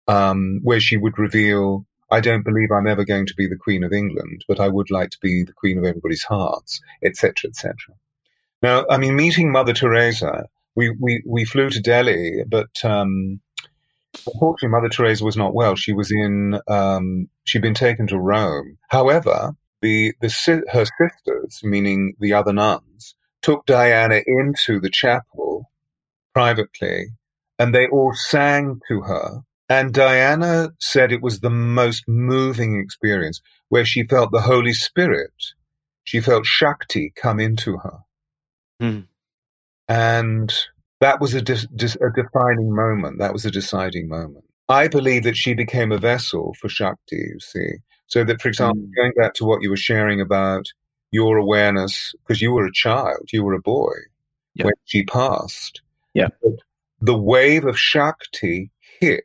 [0.08, 3.84] um, where she would reveal, I don't believe I'm ever going to be the Queen
[3.84, 7.74] of England, but I would like to be the Queen of everybody's hearts, etc., etc.
[8.62, 13.42] Now, I mean, meeting Mother Teresa, we, we, we flew to Delhi, but um,
[14.26, 15.76] unfortunately, Mother Teresa was not well.
[15.76, 18.78] She was in, um, she'd been taken to Rome.
[18.88, 25.70] However, the, the her sisters, meaning the other nuns, took Diana into the chapel
[26.34, 27.08] privately,
[27.58, 29.40] and they all sang to her.
[29.68, 35.32] And Diana said it was the most moving experience where she felt the Holy Spirit,
[36.02, 37.98] she felt Shakti come into her.
[38.80, 39.00] Hmm.
[39.88, 40.52] And
[41.00, 43.18] that was a, dis- dis- a defining moment.
[43.18, 44.44] That was a deciding moment.
[44.68, 47.78] I believe that she became a vessel for Shakti, you see.
[48.06, 48.94] So that, for example, Mm.
[48.96, 50.66] going back to what you were sharing about
[51.10, 53.94] your awareness, because you were a child, you were a boy
[54.54, 54.66] Yeah.
[54.66, 55.80] when she passed.
[56.14, 56.28] Yeah.
[56.42, 56.52] But
[57.00, 59.24] the wave of Shakti hit.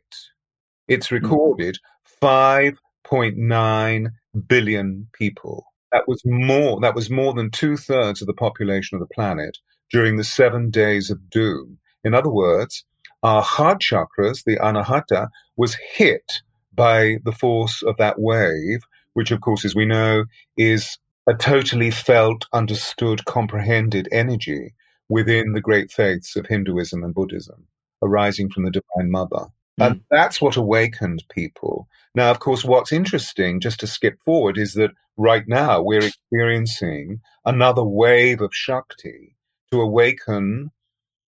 [0.88, 1.78] It's recorded
[2.22, 4.08] 5.9
[4.48, 5.64] billion people.
[5.92, 9.58] That was more, that was more than two thirds of the population of the planet
[9.90, 11.78] during the seven days of doom.
[12.04, 12.84] In other words,
[13.22, 16.42] our heart chakras, the anahata, was hit
[16.74, 18.80] by the force of that wave,
[19.14, 20.24] which, of course, as we know,
[20.56, 24.74] is a totally felt, understood, comprehended energy
[25.08, 27.66] within the great faiths of Hinduism and Buddhism,
[28.02, 29.46] arising from the Divine Mother.
[29.80, 29.86] Mm.
[29.86, 31.88] And that's what awakened people.
[32.14, 37.20] Now, of course, what's interesting, just to skip forward, is that right now we're experiencing
[37.44, 39.35] another wave of Shakti
[39.72, 40.70] to awaken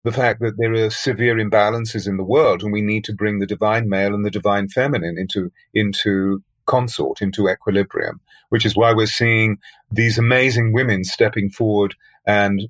[0.05, 3.39] the fact that there are severe imbalances in the world and we need to bring
[3.39, 8.95] the divine male and the divine feminine into, into consort, into equilibrium, which is why
[8.95, 9.59] we're seeing
[9.91, 11.95] these amazing women stepping forward
[12.27, 12.63] and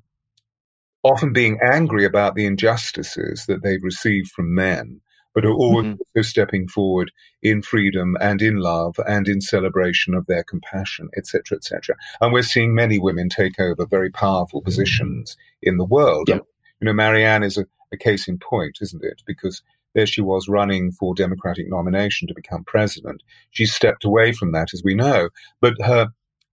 [1.03, 5.01] often being angry about the injustices that they've received from men
[5.33, 6.21] but are also mm-hmm.
[6.21, 11.95] stepping forward in freedom and in love and in celebration of their compassion, etc., etc.
[12.19, 16.29] And we're seeing many women take over very powerful positions in the world.
[16.29, 16.39] Yeah.
[16.79, 19.21] You know, Marianne is a, a case in point, isn't it?
[19.25, 19.61] Because
[19.93, 23.23] there she was running for Democratic nomination to become president.
[23.51, 26.11] She stepped away from that, as we know, but her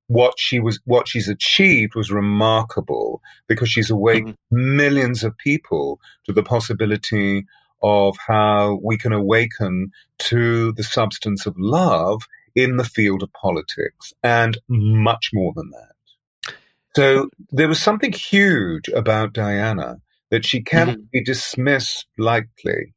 [0.09, 4.77] what she was what she's achieved was remarkable because she's awakened mm-hmm.
[4.77, 7.47] millions of people to the possibility
[7.83, 12.23] of how we can awaken to the substance of love
[12.55, 16.55] in the field of politics and much more than that.
[16.97, 21.07] So there was something huge about Diana that she cannot mm-hmm.
[21.13, 22.95] be dismissed lightly.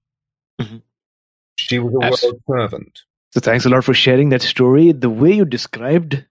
[0.59, 0.77] Mm-hmm.
[1.57, 2.39] She was a Absolutely.
[2.47, 2.99] world servant.
[3.31, 4.91] So thanks a lot for sharing that story.
[4.91, 6.25] The way you described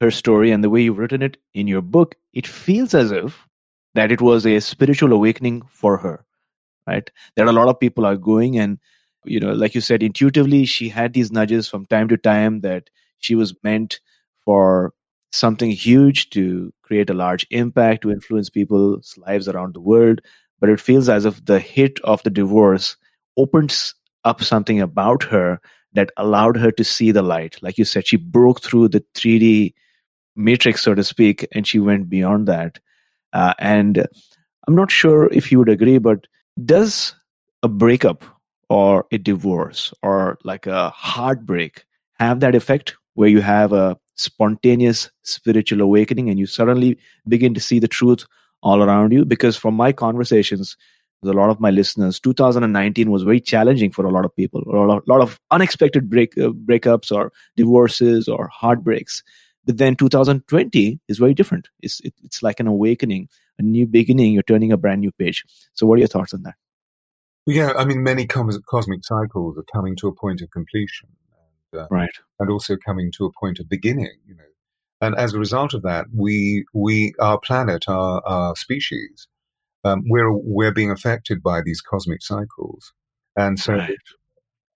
[0.00, 3.46] her story and the way you've written it in your book, it feels as if
[3.94, 6.24] that it was a spiritual awakening for her
[6.86, 7.10] right?
[7.34, 8.78] There are a lot of people are going and
[9.24, 12.88] you know like you said intuitively she had these nudges from time to time that
[13.18, 13.98] she was meant
[14.44, 14.92] for
[15.32, 20.20] something huge to create a large impact to influence people's lives around the world.
[20.60, 22.96] But it feels as if the hit of the divorce
[23.36, 23.94] opens
[24.24, 25.60] up something about her
[25.92, 27.56] that allowed her to see the light.
[27.62, 29.74] Like you said she broke through the 3d
[30.36, 32.78] matrix so to speak and she went beyond that.
[33.32, 34.06] Uh, and
[34.68, 36.26] i'm not sure if you would agree but
[36.64, 37.14] does
[37.62, 38.24] a breakup
[38.68, 41.84] or a divorce or like a heartbreak
[42.18, 47.60] have that effect where you have a spontaneous spiritual awakening and you suddenly begin to
[47.60, 48.24] see the truth
[48.62, 49.24] all around you?
[49.24, 50.76] Because from my conversations
[51.22, 54.62] with a lot of my listeners 2019 was very challenging for a lot of people
[54.66, 59.22] a lot, of unexpected break, uh, breakups or divorces or heartbreaks.
[59.64, 61.68] But then 2020 is very different.
[61.80, 65.44] It's, it, it's like an awakening a new beginning, you're turning a brand new page.
[65.74, 66.54] So, what are your thoughts on that?
[67.46, 71.08] Yeah, I mean, many cosmic cycles are coming to a point of completion,
[71.72, 74.18] and, uh, right, and also coming to a point of beginning.
[74.26, 74.42] You know,
[75.00, 79.28] and as a result of that, we we our planet, our our species,
[79.84, 82.92] um, we're we're being affected by these cosmic cycles,
[83.36, 83.96] and so right.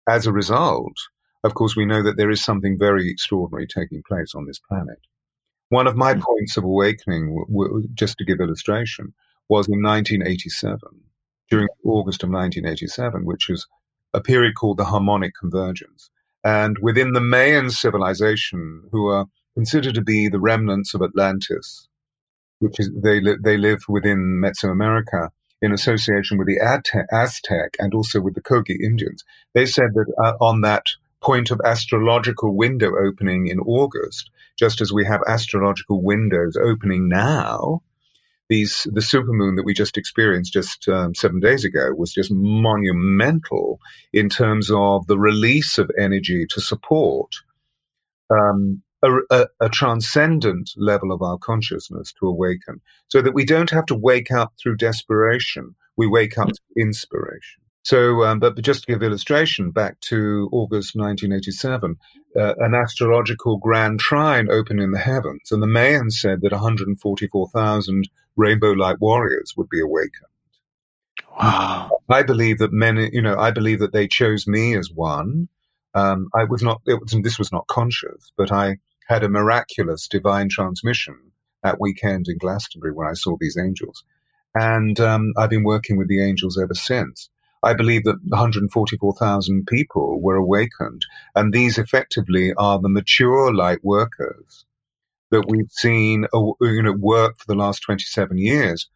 [0.08, 0.94] as a result,
[1.42, 4.98] of course, we know that there is something very extraordinary taking place on this planet.
[5.70, 6.20] One of my mm.
[6.20, 9.14] points of awakening, w- w- just to give illustration,
[9.48, 10.78] was in 1987,
[11.48, 13.66] during August of 1987, which was
[14.12, 16.10] a period called the Harmonic Convergence.
[16.42, 21.88] And within the Mayan civilization, who are considered to be the remnants of Atlantis,
[22.58, 25.30] which is they li- they live within Mesoamerica
[25.62, 26.58] in association with the
[27.12, 29.24] Aztec and also with the Kogi Indians.
[29.54, 30.86] They said that uh, on that
[31.30, 37.80] point of astrological window opening in August, just as we have astrological windows opening now.
[38.48, 43.78] These, the supermoon that we just experienced just um, seven days ago was just monumental
[44.12, 47.30] in terms of the release of energy to support
[48.28, 53.70] um, a, a, a, transcendent level of our consciousness to awaken, so that we don't
[53.70, 55.76] have to wake up through desperation.
[55.96, 57.62] We wake up through inspiration.
[57.82, 61.96] So, um, but, but, just to give illustration, back to August 1987,
[62.36, 68.08] uh, an astrological grand trine opened in the heavens, and the Mayans said that 144,000
[68.36, 70.26] rainbow light warriors would be awakened.
[71.38, 71.90] Wow!
[72.08, 75.48] I believe that many, you know, I believe that they chose me as one.
[75.94, 76.82] Um, I was not.
[76.86, 78.76] Was, this was not conscious, but I
[79.08, 81.16] had a miraculous divine transmission
[81.62, 84.04] that weekend in Glastonbury where I saw these angels,
[84.54, 87.30] and um, I've been working with the angels ever since.
[87.62, 91.04] I believe that 144,000 people were awakened,
[91.34, 94.64] and these effectively are the mature light workers
[95.30, 98.88] that we've seen uh, you know, work for the last 27 years.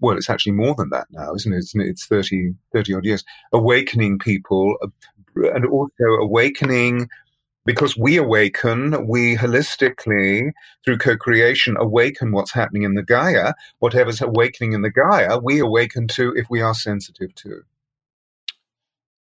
[0.00, 1.64] Well, it's actually more than that now, isn't it?
[1.74, 3.24] It's 30, 30 odd years.
[3.52, 4.88] Awakening people uh,
[5.54, 7.08] and also awakening
[7.64, 10.50] because we awaken, we holistically,
[10.84, 13.54] through co creation, awaken what's happening in the Gaia.
[13.78, 17.62] Whatever's awakening in the Gaia, we awaken to if we are sensitive to.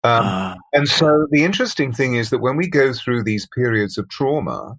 [0.05, 3.97] Um, uh, and so the interesting thing is that when we go through these periods
[3.97, 4.77] of trauma,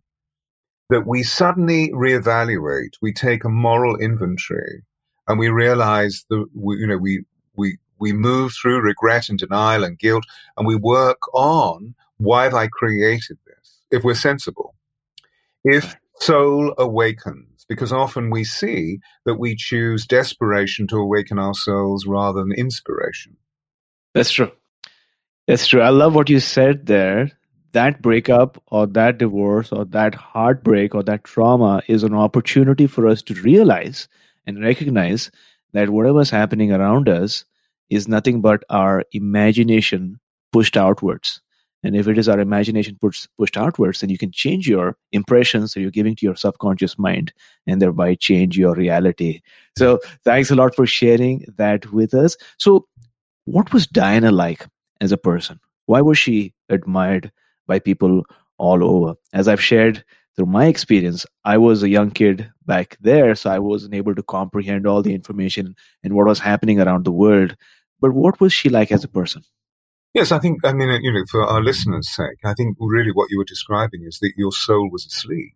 [0.89, 4.83] that we suddenly reevaluate, we take a moral inventory,
[5.27, 7.25] and we realize that we, you know we
[7.57, 10.25] we we move through regret and denial and guilt,
[10.57, 13.81] and we work on why have I created this?
[13.91, 14.75] If we're sensible,
[15.65, 22.07] if soul awakens, because often we see that we choose desperation to awaken our souls
[22.07, 23.37] rather than inspiration.
[24.15, 24.53] That's true.
[25.47, 25.81] That's true.
[25.81, 27.31] I love what you said there.
[27.73, 33.07] That breakup or that divorce or that heartbreak or that trauma is an opportunity for
[33.07, 34.09] us to realize
[34.47, 35.31] and recognize
[35.73, 37.45] that whatever's happening around us
[37.91, 40.19] is nothing but our imagination
[40.53, 41.41] pushed outwards.
[41.83, 45.75] And if it is our imagination pushed, pushed outwards, then you can change your impressions
[45.75, 47.33] that you're giving to your subconscious mind
[47.67, 49.43] and thereby change your reality.
[49.77, 52.37] So thanks a lot for sharing that with us.
[52.59, 52.89] So,
[53.45, 54.67] what was Diana like
[55.01, 55.61] as a person?
[55.87, 57.33] Why was she admired
[57.67, 58.25] by people
[58.59, 59.15] all over?
[59.33, 63.59] As I've shared through my experience, I was a young kid back there, so I
[63.59, 67.57] wasn't able to comprehend all the information and what was happening around the world.
[68.01, 69.43] But what was she like as a person?
[70.13, 73.31] Yes, I think, I mean, you know, for our listeners' sake, I think really what
[73.31, 75.55] you were describing is that your soul was asleep.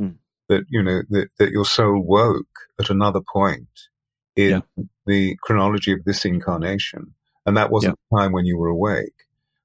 [0.00, 0.16] Mm.
[0.48, 2.46] That, you know, that, that your soul woke
[2.80, 3.68] at another point
[4.34, 4.84] in yeah.
[5.06, 7.14] the chronology of this incarnation
[7.46, 8.06] and that wasn't yeah.
[8.10, 9.14] the time when you were awake.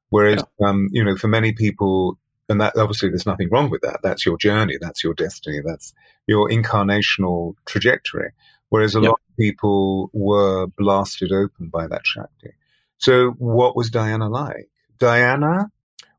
[0.09, 0.67] Whereas, yeah.
[0.67, 2.17] um, you know, for many people,
[2.49, 4.01] and that obviously there's nothing wrong with that.
[4.03, 4.77] That's your journey.
[4.79, 5.61] That's your destiny.
[5.65, 5.93] That's
[6.27, 8.31] your incarnational trajectory.
[8.69, 9.09] Whereas a yeah.
[9.09, 12.53] lot of people were blasted open by that Shakti.
[12.97, 14.69] So what was Diana like?
[14.99, 15.71] Diana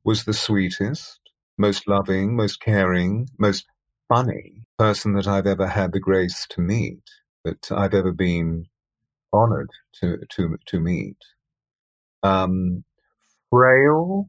[0.04, 1.20] was the sweetest,
[1.56, 3.66] most loving, most caring, most
[4.08, 7.02] funny person that I've ever had the grace to meet,
[7.44, 8.66] that I've ever been
[9.32, 11.16] honored to, to, to meet
[12.22, 12.84] um,
[13.50, 14.28] frail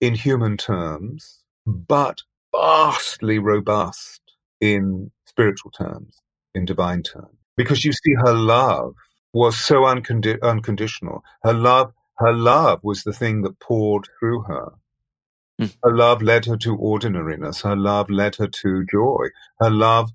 [0.00, 2.22] in human terms, but
[2.54, 4.20] vastly robust
[4.60, 6.16] in spiritual terms,
[6.54, 7.36] in divine terms.
[7.56, 8.94] Because you see, her love
[9.32, 11.22] was so uncondi- unconditional.
[11.42, 14.72] Her love, her love was the thing that poured through her.
[15.60, 15.74] Mm.
[15.82, 17.62] Her love led her to ordinariness.
[17.62, 19.26] Her love led her to joy.
[19.60, 20.10] Her love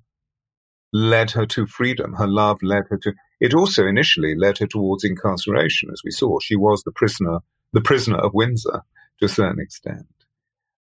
[0.92, 2.14] led her to freedom.
[2.14, 3.14] Her love led her to.
[3.40, 6.38] It also initially led her towards incarceration, as we saw.
[6.40, 7.38] She was the prisoner,
[7.72, 8.82] the prisoner of Windsor
[9.18, 10.06] to a certain extent.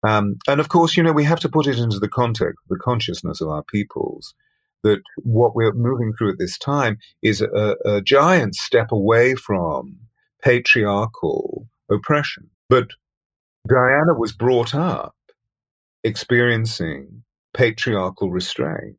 [0.02, 2.78] Um, and of course, you know, we have to put it into the context, the
[2.78, 4.34] consciousness of our peoples,
[4.82, 9.96] that what we're moving through at this time is a, a giant step away from
[10.42, 12.48] patriarchal oppression.
[12.68, 12.88] But
[13.68, 15.14] Diana was brought up
[16.04, 18.96] experiencing patriarchal restraint.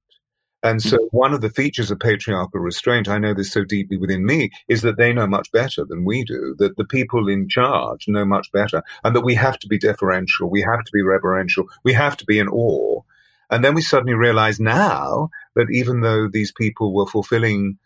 [0.64, 1.08] And so, mm.
[1.12, 4.82] one of the features of patriarchal restraint, I know this so deeply within me, is
[4.82, 8.52] that they know much better than we do, that the people in charge know much
[8.52, 12.18] better, and that we have to be deferential, we have to be reverential, we have
[12.18, 13.02] to be in awe.
[13.50, 17.78] And then we suddenly realize now that even though these people were fulfilling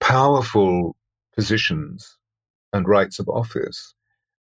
[0.00, 0.96] powerful
[1.36, 2.16] positions
[2.72, 3.94] and rights of office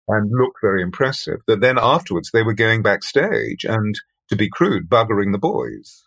[0.08, 4.90] and looked very impressive, that then afterwards they were going backstage and, to be crude,
[4.90, 6.07] buggering the boys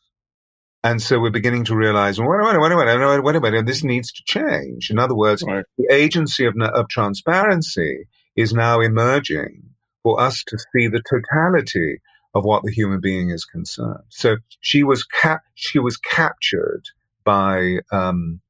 [0.83, 3.85] and so we're beginning to realize, wait minute, wait a minute, wait a minute, this
[3.85, 4.91] needs to change.
[4.91, 5.64] In other words, right.
[5.76, 8.07] the agency of, of transparency
[8.37, 9.62] is now emerging
[10.03, 12.01] for us to see the totality
[12.35, 14.05] of what the human being is concerned.
[14.09, 16.85] So she was cap- she was captured
[17.24, 18.41] by um,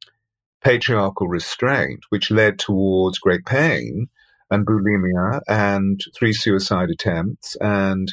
[0.62, 4.08] patriarchal restraint, which led towards great pain
[4.50, 8.12] and bulimia and three suicide attempts and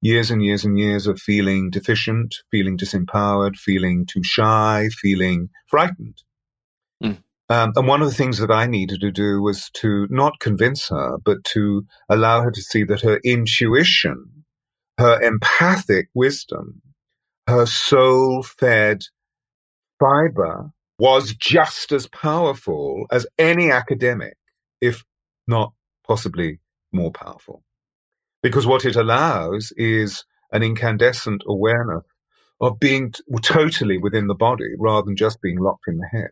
[0.00, 6.22] years and years and years of feeling deficient, feeling disempowered, feeling too shy, feeling frightened.
[7.02, 7.22] Mm.
[7.50, 10.88] Um, and one of the things that I needed to do was to not convince
[10.88, 14.44] her, but to allow her to see that her intuition,
[14.98, 16.82] her empathic wisdom,
[17.46, 19.02] her soul fed
[19.98, 24.36] fiber was just as powerful as any academic,
[24.80, 25.04] if
[25.46, 25.72] not
[26.06, 26.60] possibly
[26.92, 27.62] more powerful
[28.42, 32.04] because what it allows is an incandescent awareness
[32.60, 36.30] of being t- totally within the body rather than just being locked in the head.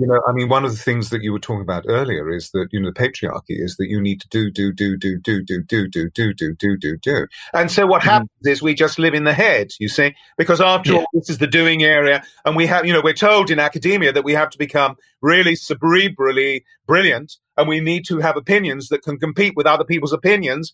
[0.00, 2.50] you know, I mean, one of the things that you were talking about earlier is
[2.52, 5.42] that, you know, the patriarchy is that you need to do, do, do, do, do,
[5.42, 7.26] do, do, do, do, do, do, do, do.
[7.52, 10.94] And so what happens is we just live in the head, you see, because after
[10.94, 12.22] all, this is the doing area.
[12.46, 15.52] And we have, you know, we're told in academia that we have to become really
[15.52, 20.72] cerebrally brilliant and we need to have opinions that can compete with other people's opinions.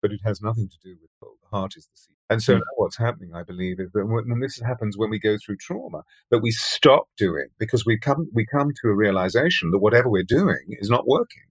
[0.00, 2.16] But it has nothing to do with the heart is the seat.
[2.30, 2.62] And so mm.
[2.76, 6.38] what's happening, I believe, is that when this happens when we go through trauma, that
[6.38, 10.64] we stop doing because we come we come to a realization that whatever we're doing
[10.68, 11.42] is not working.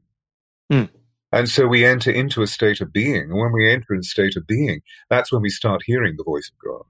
[0.71, 0.89] Mm.
[1.31, 3.29] And so we enter into a state of being.
[3.29, 6.23] And when we enter in a state of being, that's when we start hearing the
[6.23, 6.85] voice of God.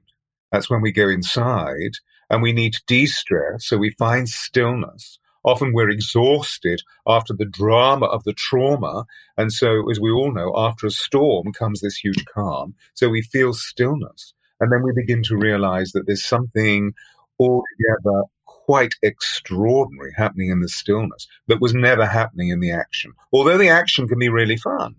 [0.53, 1.97] That's when we go inside
[2.29, 3.65] and we need to de-stress.
[3.65, 5.19] So we find stillness.
[5.47, 9.05] Often we're exhausted after the drama of the trauma.
[9.37, 12.75] And so, as we all know, after a storm comes this huge calm.
[12.95, 14.33] So we feel stillness.
[14.59, 16.93] And then we begin to realize that there's something
[17.39, 23.13] altogether quite extraordinary happening in the stillness that was never happening in the action.
[23.31, 24.95] Although the action can be really fun.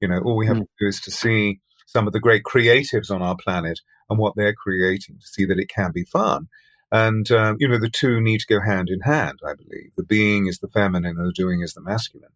[0.00, 0.60] You know, all we have mm.
[0.60, 3.80] to do is to see some of the great creatives on our planet
[4.10, 6.48] and what they're creating to see that it can be fun.
[6.92, 9.92] And, um, you know, the two need to go hand in hand, I believe.
[9.96, 12.30] The being is the feminine and the doing is the masculine.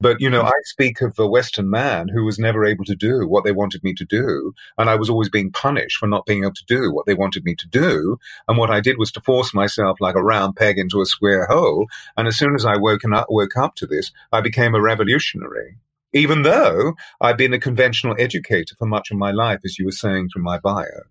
[0.00, 3.28] But, you know, I speak of a Western man who was never able to do
[3.28, 4.52] what they wanted me to do.
[4.76, 7.44] And I was always being punished for not being able to do what they wanted
[7.44, 8.18] me to do.
[8.48, 11.46] And what I did was to force myself like a round peg into a square
[11.46, 11.86] hole.
[12.16, 15.76] And as soon as I woke up, woke up to this, I became a revolutionary.
[16.12, 19.92] Even though I've been a conventional educator for much of my life, as you were
[19.92, 21.04] saying from my bio.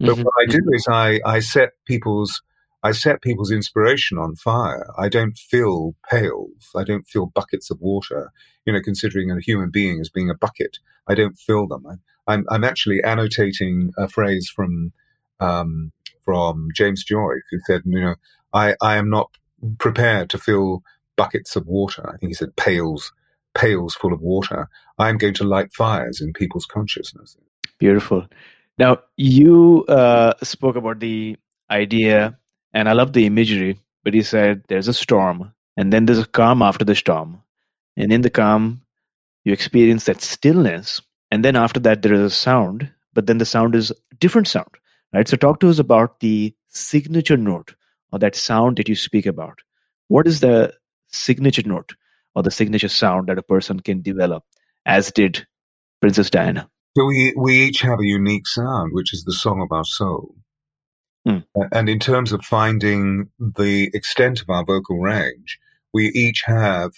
[0.00, 0.22] But mm-hmm.
[0.22, 2.42] what I do is I, I set people's
[2.82, 4.90] I set people's inspiration on fire.
[4.98, 6.70] I don't fill pails.
[6.74, 8.32] I don't fill buckets of water.
[8.64, 11.84] You know, considering a human being as being a bucket, I don't fill them.
[11.86, 14.92] I, am I'm, I'm actually annotating a phrase from
[15.40, 15.92] um,
[16.22, 18.14] from James Joyce, who said, you know,
[18.52, 19.30] I, I am not
[19.78, 20.82] prepared to fill
[21.16, 22.08] buckets of water.
[22.08, 23.12] I think he said pails,
[23.54, 24.68] pails full of water.
[24.98, 27.36] I'm going to light fires in people's consciousness.
[27.78, 28.26] Beautiful.
[28.80, 31.36] Now, you uh, spoke about the
[31.70, 32.38] idea
[32.72, 36.26] and I love the imagery, but he said there's a storm, and then there's a
[36.26, 37.42] calm after the storm.
[37.98, 38.80] And in the calm,
[39.44, 41.02] you experience that stillness.
[41.30, 44.48] And then after that, there is a sound, but then the sound is a different
[44.48, 44.70] sound,
[45.12, 45.28] right?
[45.28, 47.74] So talk to us about the signature note
[48.12, 49.58] or that sound that you speak about.
[50.08, 50.72] What is the
[51.08, 51.96] signature note
[52.34, 54.42] or the signature sound that a person can develop,
[54.86, 55.46] as did
[56.00, 56.70] Princess Diana?
[56.96, 60.34] So we, we each have a unique sound, which is the song of our soul.
[61.26, 61.44] Mm.
[61.72, 65.58] And in terms of finding the extent of our vocal range,
[65.92, 66.92] we each have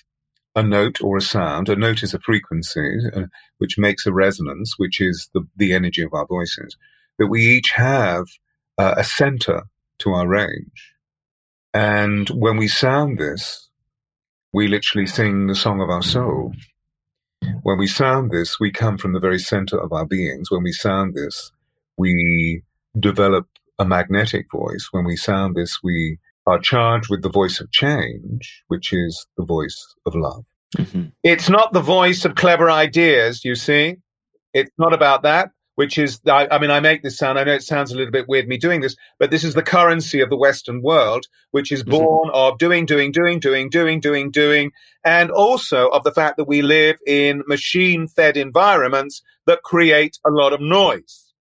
[0.54, 1.68] a note or a sound.
[1.68, 3.22] A note is a frequency uh,
[3.58, 6.76] which makes a resonance, which is the, the energy of our voices.
[7.18, 8.24] That we each have
[8.78, 9.62] uh, a center
[10.00, 10.94] to our range.
[11.74, 13.68] And when we sound this,
[14.52, 16.52] we literally sing the song of our soul.
[17.62, 20.50] When we sound this, we come from the very center of our beings.
[20.50, 21.52] When we sound this,
[21.96, 22.62] we
[22.98, 23.46] develop
[23.78, 24.88] a magnetic voice.
[24.90, 29.44] When we sound this, we are charged with the voice of change, which is the
[29.44, 30.44] voice of love.
[30.76, 31.04] Mm-hmm.
[31.22, 33.96] It's not the voice of clever ideas, you see.
[34.54, 37.54] It's not about that, which is, I, I, mean, I make this sound, I know
[37.54, 40.30] it sounds a little bit weird me doing this, but this is the currency of
[40.30, 41.90] the Western world, which is mm-hmm.
[41.90, 42.36] born mm-hmm.
[42.36, 44.72] of doing, doing, doing, doing, doing, doing, doing,
[45.04, 50.30] and also of the fact that we live in machine fed environments that create a
[50.30, 51.32] lot of noise.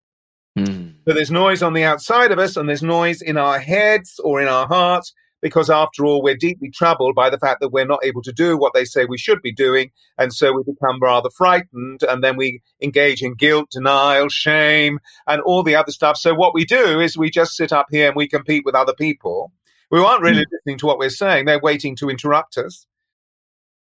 [0.58, 0.96] Mm.
[1.08, 4.42] So there's noise on the outside of us and there's noise in our heads or
[4.42, 8.04] in our hearts because after all, we're deeply troubled by the fact that we're not
[8.04, 9.92] able to do what they say we should be doing.
[10.18, 15.42] And so we become rather frightened and then we engage in guilt, denial, shame, and
[15.42, 16.18] all the other stuff.
[16.18, 18.94] So what we do is we just sit up here and we compete with other
[18.94, 19.52] people
[19.90, 20.52] who aren't really mm.
[20.52, 21.46] listening to what we're saying.
[21.46, 22.86] They're waiting to interrupt us.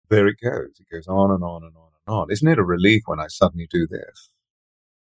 [0.08, 0.70] There it goes.
[0.78, 2.30] It goes on and on and on and on.
[2.30, 4.30] Isn't it a relief when I suddenly do this?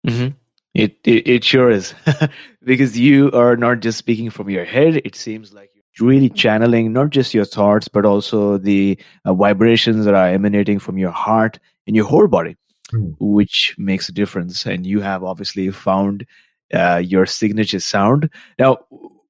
[0.07, 0.37] Mm-hmm.
[0.75, 1.95] It, it, it sure is
[2.65, 5.01] because you are not just speaking from your head.
[5.05, 5.71] It seems like
[6.01, 10.99] really channeling not just your thoughts, but also the uh, vibrations that are emanating from
[10.99, 12.57] your heart and your whole body,
[12.93, 13.15] mm.
[13.21, 14.67] which makes a difference.
[14.67, 16.27] And you have obviously found
[16.73, 18.31] uh, your signature sound.
[18.59, 18.79] Now,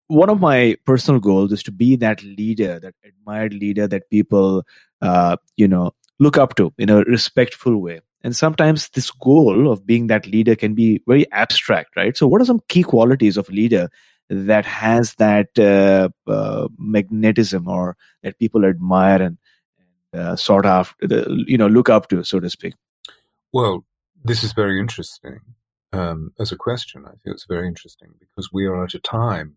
[0.06, 4.64] one of my personal goals is to be that leader, that admired leader that people,
[5.00, 9.86] uh, you know, look up to in a respectful way and sometimes this goal of
[9.86, 13.48] being that leader can be very abstract right so what are some key qualities of
[13.48, 13.88] a leader
[14.30, 19.38] that has that uh, uh, magnetism or that people admire and,
[20.12, 20.94] uh, sort of
[21.48, 22.74] you know look up to so to speak
[23.52, 23.84] well
[24.24, 25.40] this is very interesting
[25.92, 29.56] um, as a question i feel it's very interesting because we are at a time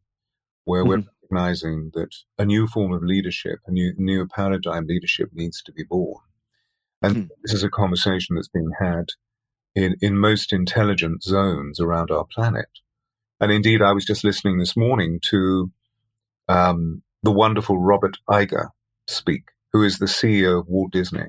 [0.64, 0.90] where mm-hmm.
[0.90, 2.10] we're recognizing that
[2.40, 6.24] a new form of leadership a new, new paradigm leadership needs to be born
[7.02, 7.24] and hmm.
[7.44, 9.10] this is a conversation that's being had
[9.78, 12.68] in, in most intelligent zones around our planet.
[13.40, 15.72] And indeed, I was just listening this morning to
[16.48, 18.70] um, the wonderful Robert Iger
[19.08, 21.28] speak, who is the CEO of Walt Disney,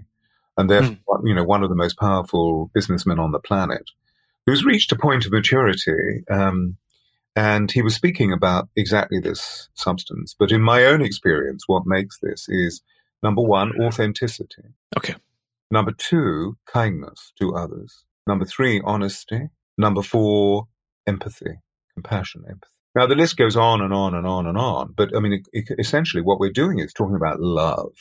[0.56, 1.26] and therefore, hmm.
[1.26, 3.90] you know, one of the most powerful businessmen on the planet,
[4.46, 6.24] who's reached a point of maturity.
[6.30, 6.76] Um,
[7.36, 10.34] and he was speaking about exactly this substance.
[10.36, 12.82] But in my own experience, what makes this is
[13.22, 14.62] number one, authenticity.
[14.96, 15.14] Okay
[15.70, 18.04] Number two, kindness to others.
[18.26, 19.50] Number three, honesty.
[19.76, 20.66] Number four,
[21.06, 21.60] empathy,
[21.98, 22.72] compassion, empathy.
[22.94, 24.94] Now, the list goes on and on and on and on.
[24.96, 27.92] But I mean, it, it, essentially, what we're doing is talking about love.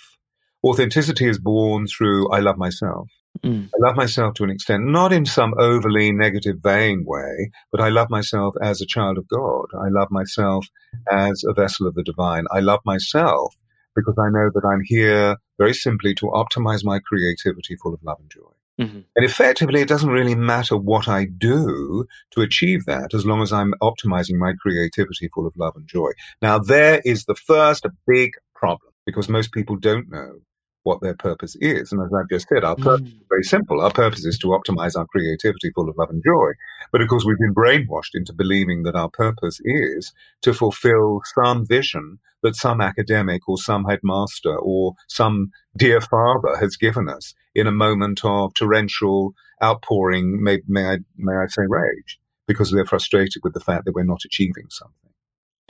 [0.64, 3.10] Authenticity is born through I love myself.
[3.44, 3.68] Mm.
[3.68, 7.90] I love myself to an extent, not in some overly negative, vain way, but I
[7.90, 9.66] love myself as a child of God.
[9.80, 10.66] I love myself
[11.12, 12.46] as a vessel of the divine.
[12.52, 13.56] I love myself
[13.96, 18.18] because I know that I'm here very simply to optimize my creativity full of love
[18.20, 18.57] and joy.
[18.80, 19.00] Mm-hmm.
[19.16, 23.52] And effectively, it doesn't really matter what I do to achieve that as long as
[23.52, 26.12] I'm optimizing my creativity full of love and joy.
[26.42, 30.40] Now, there is the first big problem because most people don't know
[30.88, 31.92] what their purpose is.
[31.92, 33.20] And as I've just said, our purpose mm.
[33.20, 33.82] is very simple.
[33.82, 36.52] Our purpose is to optimize our creativity full of love and joy.
[36.92, 40.14] But of course, we've been brainwashed into believing that our purpose is
[40.44, 46.78] to fulfill some vision that some academic or some headmaster or some dear father has
[46.78, 52.20] given us in a moment of torrential outpouring, may, may, I, may I say rage,
[52.48, 55.12] because they're frustrated with the fact that we're not achieving something.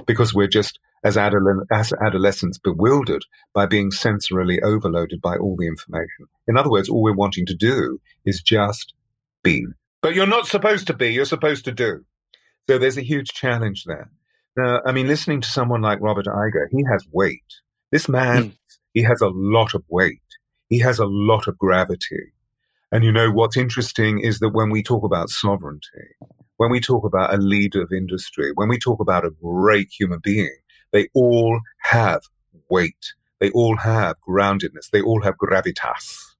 [0.05, 3.24] Because we're just as, adole- as adolescents bewildered
[3.54, 6.26] by being sensorily overloaded by all the information.
[6.48, 8.93] In other words, all we're wanting to do is just
[9.43, 9.66] be.
[10.02, 12.06] But you're not supposed to be, you're supposed to do.
[12.70, 14.12] So there's a huge challenge there.
[14.56, 17.43] Now, I mean, listening to someone like Robert Iger, he has weight.
[17.91, 18.58] This man, mm.
[18.93, 20.22] he has a lot of weight.
[20.68, 22.34] He has a lot of gravity.
[22.91, 26.16] And you know, what's interesting is that when we talk about sovereignty,
[26.58, 30.20] when we talk about a leader of industry, when we talk about a great human
[30.24, 30.56] being,
[30.92, 32.22] they all have
[32.70, 33.14] weight.
[33.40, 34.90] They all have groundedness.
[34.92, 36.36] They all have gravitas.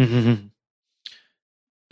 [0.00, 0.46] Mm-hmm.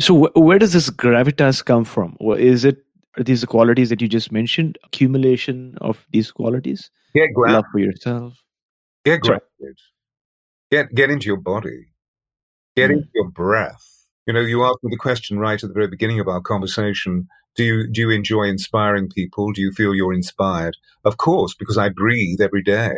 [0.01, 2.17] So, wh- where does this gravitas come from?
[2.39, 2.79] Is it
[3.17, 4.79] these qualities that you just mentioned?
[4.85, 6.91] Accumulation of these qualities?
[7.15, 7.57] Get grounded.
[7.57, 8.35] Love for yourself.
[9.05, 9.43] Get grounded.
[10.71, 11.89] Get get into your body.
[12.77, 12.95] Get mm.
[12.95, 13.98] into your breath.
[14.29, 17.29] You know, you asked me the question right at the very beginning of our conversation
[17.57, 19.53] do you, do you enjoy inspiring people?
[19.53, 20.77] Do you feel you're inspired?
[21.05, 22.95] Of course, because I breathe every day.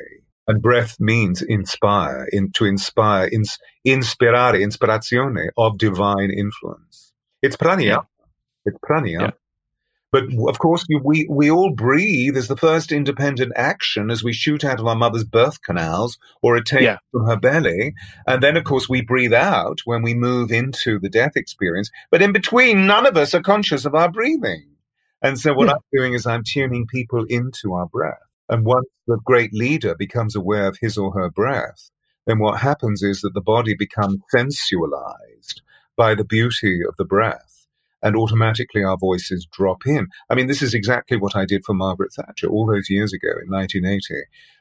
[0.49, 7.13] And breath means inspire, in, to inspire, ins, inspirare, inspirazione of divine influence.
[7.41, 7.83] It's prana.
[7.83, 8.01] Yeah.
[8.67, 9.09] It's prana.
[9.09, 9.31] Yeah.
[10.13, 14.65] But of course, we, we all breathe as the first independent action as we shoot
[14.65, 16.99] out of our mother's birth canals or attain yeah.
[17.13, 17.95] from her belly.
[18.27, 21.91] And then, of course, we breathe out when we move into the death experience.
[22.11, 24.67] But in between, none of us are conscious of our breathing.
[25.23, 25.75] And so what yeah.
[25.75, 28.19] I'm doing is I'm tuning people into our breath.
[28.49, 31.91] And once the great leader becomes aware of his or her breath,
[32.27, 35.63] then what happens is that the body becomes sensualized
[35.97, 37.60] by the beauty of the breath
[38.03, 40.07] and automatically our voices drop in.
[40.29, 43.29] I mean, this is exactly what I did for Margaret Thatcher all those years ago
[43.43, 44.15] in 1980,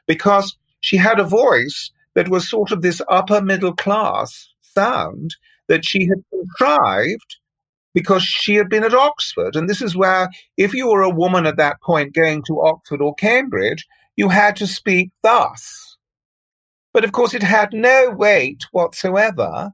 [0.06, 5.36] because she had a voice that was sort of this upper middle class sound
[5.68, 7.36] that she had contrived
[7.94, 9.56] because she had been at Oxford.
[9.56, 13.00] And this is where, if you were a woman at that point going to Oxford
[13.00, 13.86] or Cambridge,
[14.16, 15.96] you had to speak thus.
[16.92, 19.72] But of course, it had no weight whatsoever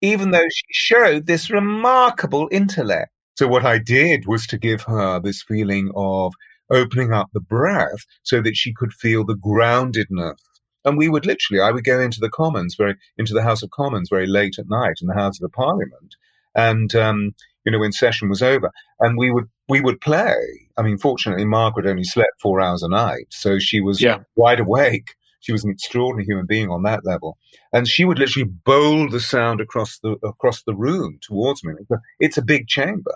[0.00, 3.10] even though she showed this remarkable intellect.
[3.36, 6.34] So what I did was to give her this feeling of
[6.70, 10.36] opening up the breath so that she could feel the groundedness.
[10.84, 13.70] And we would literally, I would go into the Commons, very into the House of
[13.70, 16.16] Commons very late at night in the House of the Parliament,
[16.54, 17.34] and um,
[17.64, 20.34] you know when session was over, and we would we would play.
[20.78, 24.20] I mean, fortunately, Margaret only slept four hours a night, so she was yeah.
[24.36, 27.38] wide awake she was an extraordinary human being on that level.
[27.72, 31.74] And she would literally bowl the sound across the across the room towards me.
[32.18, 33.14] It's a big chamber.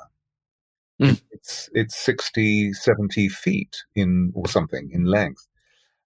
[1.00, 1.20] Mm.
[1.30, 5.46] It's it's 60, 70 feet in or something in length.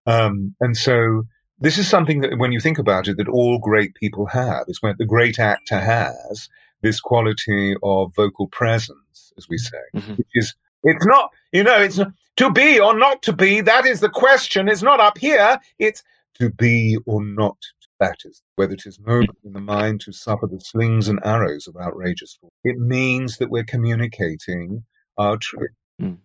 [0.07, 1.25] Um, and so
[1.61, 4.65] this is something that when you think about it, that all great people have.
[4.69, 6.49] It's when the great actor has
[6.83, 10.15] this quality of vocal presence, as we say, mm-hmm.
[10.15, 12.01] which is it's not, you know, it's
[12.37, 13.61] to be or not to be.
[13.61, 14.69] That is the question.
[14.69, 15.59] It's not up here.
[15.79, 16.03] It's
[16.41, 17.57] to be or not.
[18.01, 21.67] That is whether it is noble in the mind to suffer the slings and arrows
[21.67, 22.53] of outrageous force.
[22.63, 24.85] It means that we're communicating
[25.17, 25.71] our truth.
[26.01, 26.19] Mm,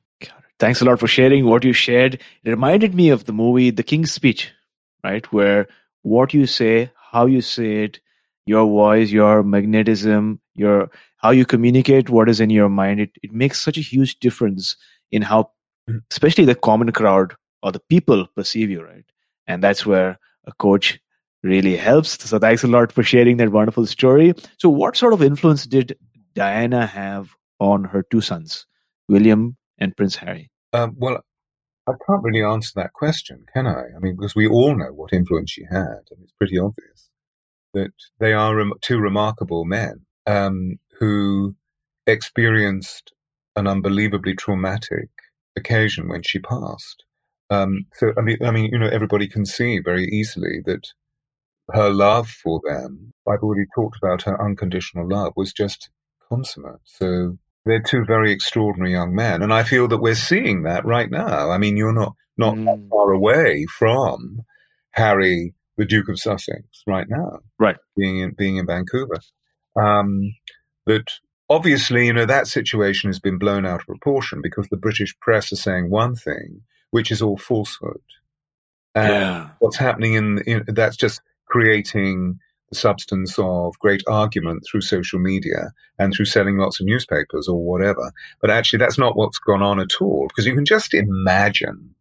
[0.60, 2.22] Thanks a lot for sharing what you shared.
[2.43, 4.51] It reminded me of the movie The King's Speech,
[5.04, 5.26] right?
[5.34, 5.68] Where
[6.04, 7.99] what you say, how you say it,
[8.45, 13.32] your voice, your magnetism, your how you communicate what is in your mind, it, it
[13.32, 14.76] makes such a huge difference
[15.12, 15.51] in how
[15.89, 16.01] mm.
[16.12, 19.06] especially the common crowd or the people perceive you, right?
[19.47, 20.99] And that's where a coach
[21.43, 22.24] really helps.
[22.30, 24.34] So thanks a lot for sharing that wonderful story.
[24.58, 25.97] So what sort of influence did
[26.34, 28.66] Diana have on her two sons,
[29.10, 30.49] William and Prince Harry?
[30.74, 31.22] Um, well,
[31.88, 33.84] I can't really answer that question, can I?
[33.95, 35.80] I mean, because we all know what influence she had.
[35.80, 37.10] I mean, it's pretty obvious.
[37.74, 41.56] that they are rem- two remarkable men um, who
[42.08, 43.14] experienced
[43.56, 45.10] an unbelievably traumatic
[45.56, 47.04] occasion when she passed.
[47.50, 50.88] Um, so I mean, I mean, you know, everybody can see very easily that
[51.72, 55.90] her love for them, I've already talked about her unconditional love, was just
[56.30, 56.82] consummate.
[56.84, 61.10] So they're two very extraordinary young men, and I feel that we're seeing that right
[61.10, 61.52] now.
[61.52, 62.90] I mean, you're not not mm.
[62.90, 64.42] far away from
[64.92, 67.78] Harry, the Duke of Sussex, right now, right?
[67.96, 69.20] Being in being in Vancouver,
[69.76, 70.36] um,
[70.86, 71.06] that
[71.50, 75.52] obviously, you know, that situation has been blown out of proportion because the British press
[75.52, 76.62] are saying one thing,
[76.92, 78.02] which is all falsehood.
[78.96, 79.50] And yeah.
[79.60, 85.72] what's happening in, in that's just creating the substance of great argument through social media
[86.00, 88.12] and through selling lots of newspapers or whatever.
[88.42, 91.96] But actually, that's not what's gone on at all because you can just imagine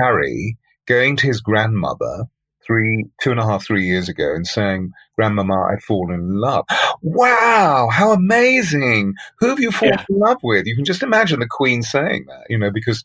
[0.00, 2.24] Harry going to his grandmother
[2.70, 6.64] three, two and a half, three years ago and saying, Grandmama, I've fallen in love.
[7.02, 9.14] Wow, how amazing.
[9.40, 10.04] Who have you fallen yeah.
[10.08, 10.66] in love with?
[10.66, 13.02] You can just imagine the Queen saying that, you know, because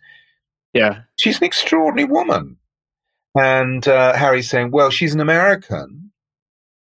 [0.76, 2.58] yeah, she's an extraordinary woman.
[3.34, 6.12] And uh, Harry's saying, well, she's an American.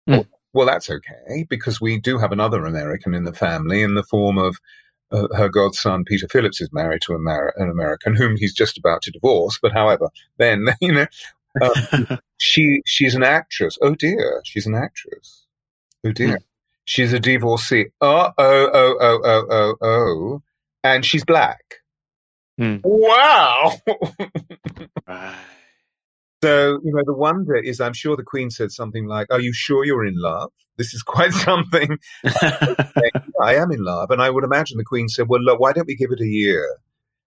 [0.09, 0.29] Mm.
[0.53, 4.39] Well, that's okay, because we do have another American in the family in the form
[4.39, 4.57] of
[5.11, 9.03] uh, her godson Peter Phillips is married to Amer- an American whom he's just about
[9.03, 9.59] to divorce.
[9.61, 11.07] But however, then you know,
[11.63, 13.79] um, she she's an actress.
[13.83, 15.47] Oh dear, she's an actress.
[16.05, 16.43] Oh dear, mm.
[16.85, 17.87] she's a divorcee.
[18.01, 20.43] Oh oh oh oh oh oh oh,
[20.85, 21.61] and she's black.
[22.61, 22.81] Mm.
[22.83, 23.73] Wow.
[26.43, 29.53] So, you know, the wonder is I'm sure the Queen said something like, Are you
[29.53, 30.53] sure you're in love?
[30.77, 31.99] This is quite something.
[32.25, 34.11] I am in love.
[34.11, 36.27] And I would imagine the Queen said, Well, look, why don't we give it a
[36.27, 36.77] year?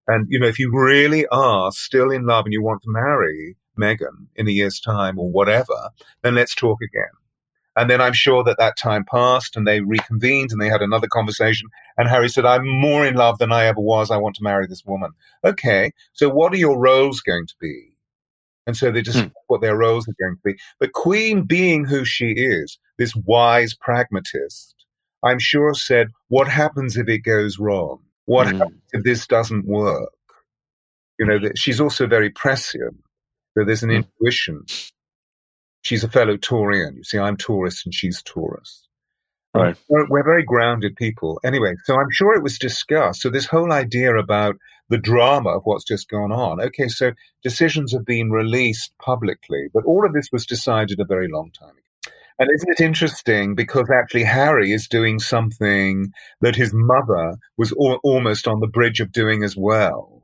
[0.07, 3.57] And, you know, if you really are still in love and you want to marry
[3.79, 5.89] Meghan in a year's time or whatever,
[6.23, 7.11] then let's talk again.
[7.75, 11.07] And then I'm sure that that time passed and they reconvened and they had another
[11.07, 11.69] conversation.
[11.97, 14.11] And Harry said, I'm more in love than I ever was.
[14.11, 15.11] I want to marry this woman.
[15.45, 15.91] Okay.
[16.11, 17.91] So what are your roles going to be?
[18.67, 19.31] And so they just mm.
[19.47, 20.59] what their roles are going to be.
[20.79, 24.75] But Queen, being who she is, this wise pragmatist,
[25.23, 27.99] I'm sure said, What happens if it goes wrong?
[28.25, 28.57] What mm.
[28.59, 30.11] happens if this doesn't work?
[31.19, 32.97] You know, that she's also very prescient.
[33.57, 33.97] So there's an mm.
[33.97, 34.65] intuition.
[35.83, 36.97] She's a fellow Taurian.
[36.97, 38.87] You see, I'm Taurus and she's Taurus.
[39.53, 39.75] Right.
[39.89, 41.39] We're, we're very grounded people.
[41.43, 43.21] Anyway, so I'm sure it was discussed.
[43.21, 44.55] So this whole idea about
[44.89, 46.61] the drama of what's just gone on.
[46.61, 47.11] Okay, so
[47.43, 51.69] decisions have been released publicly, but all of this was decided a very long time
[51.69, 52.13] ago.
[52.39, 57.99] And isn't it interesting because actually Harry is doing something that his mother was al-
[58.03, 60.23] almost on the bridge of doing as well?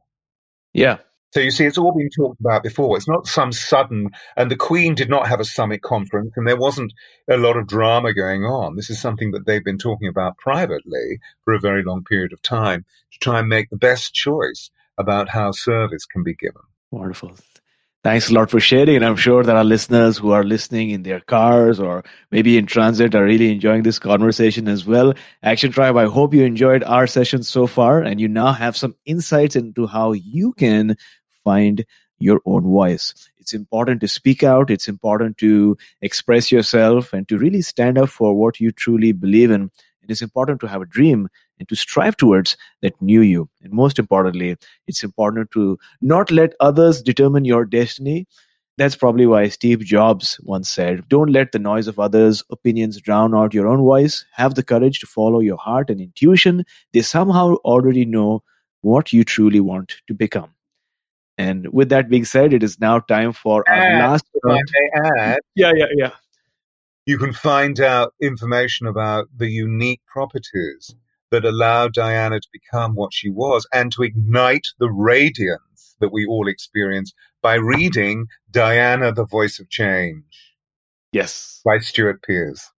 [0.73, 0.97] Yeah.
[1.37, 2.97] So you see, it's all been talked about before.
[2.97, 6.57] It's not some sudden, and the Queen did not have a summit conference, and there
[6.57, 6.91] wasn't
[7.29, 8.75] a lot of drama going on.
[8.75, 12.41] This is something that they've been talking about privately for a very long period of
[12.41, 16.63] time to try and make the best choice about how service can be given.
[16.89, 17.35] Wonderful.
[18.03, 18.95] Thanks a lot for sharing.
[18.95, 22.65] And I'm sure that our listeners who are listening in their cars or maybe in
[22.65, 25.13] transit are really enjoying this conversation as well.
[25.43, 28.95] Action Tribe, I hope you enjoyed our session so far and you now have some
[29.05, 30.95] insights into how you can
[31.47, 31.85] find
[32.19, 33.13] your own voice.
[33.37, 34.69] It's important to speak out.
[34.69, 39.51] It's important to express yourself and to really stand up for what you truly believe
[39.51, 39.71] in.
[40.01, 41.29] It is important to have a dream
[41.59, 43.49] and to strive towards that new you.
[43.61, 48.25] And most importantly, it's important to not let others determine your destiny.
[48.77, 53.33] That's probably why Steve Jobs once said, Don't let the noise of others' opinions drown
[53.33, 54.25] out your own voice.
[54.33, 56.63] Have the courage to follow your heart and intuition.
[56.93, 58.43] They somehow already know
[58.81, 60.56] what you truly want to become.
[61.37, 64.63] And with that being said, it is now time for our and last round.
[65.17, 66.11] Add, yeah, yeah, yeah.
[67.05, 70.95] You can find out information about the unique properties
[71.31, 76.25] that allowed Diana to become what she was and to ignite the radiance that we
[76.25, 80.23] all experience by reading Diana, the Voice of Change.
[81.11, 81.61] Yes.
[81.63, 82.71] By Stewart Pearce.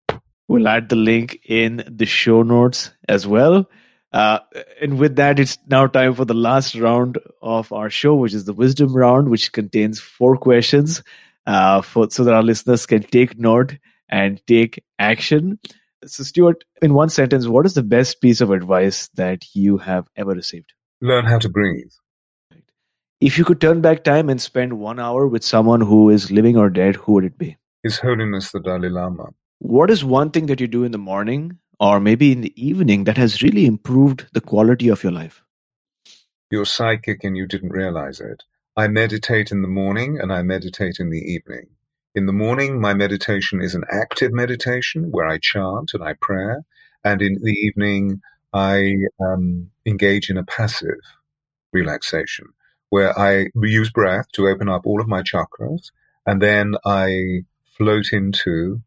[0.47, 3.70] We'll add the link in the show notes as well.
[4.12, 4.39] Uh,
[4.82, 8.45] and with that, it's now time for the last round of our show, which is
[8.45, 11.03] the wisdom round, which contains four questions
[11.45, 13.78] uh, for, so that our listeners can take note
[14.10, 15.60] and take action.
[16.05, 20.07] So, Stewart, in one sentence, what is the best piece of advice that you have
[20.16, 20.74] ever received?
[21.01, 21.91] Learn how to breathe.
[23.22, 26.55] If you could turn back time and spend one hour with someone who is living
[26.57, 27.57] or dead, who would it be?
[27.84, 29.30] His Holiness the Dalai Lama.
[29.60, 33.06] What is one thing that you do in the morning or maybe in the evening
[33.06, 35.44] that has really improved the quality of your life?
[36.52, 38.44] You're psychic and you didn't realize it.
[38.76, 41.68] I meditate in the morning and I meditate in the evening.
[42.16, 46.56] In the morning, my meditation is an active meditation where I chant and I pray.
[47.04, 48.22] And in the evening,
[48.54, 51.00] I um, engage in a passive
[51.72, 52.48] relaxation
[52.90, 55.92] where I use breath to open up all of my chakras.
[56.26, 57.44] And then I
[57.78, 58.82] float into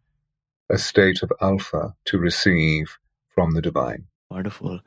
[0.71, 2.99] a state of alpha to receive
[3.35, 4.07] from the divine.
[4.31, 4.81] Wonderful.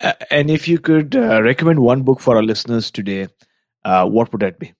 [0.00, 3.28] Uh, and if you could uh, recommend one book for our listeners today,
[3.84, 4.72] uh, what would that be?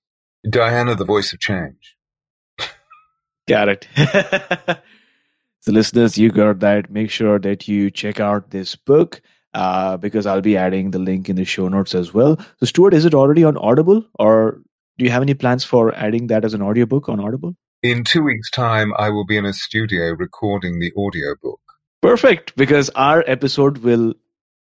[0.48, 1.96] Diana, the Voice of Change.
[3.48, 3.88] Got it.
[5.60, 6.90] so, listeners, you got that.
[6.90, 9.20] Make sure that you check out this book
[9.54, 12.36] uh, because I'll be adding the link in the show notes as well.
[12.58, 14.60] So, Stewart, is it already on Audible or
[14.98, 17.54] do you have any plans for adding that as an audiobook on Audible?
[17.82, 21.60] In two weeks' time, I will be in a studio recording the audiobook.
[22.00, 24.14] Perfect, because our episode will,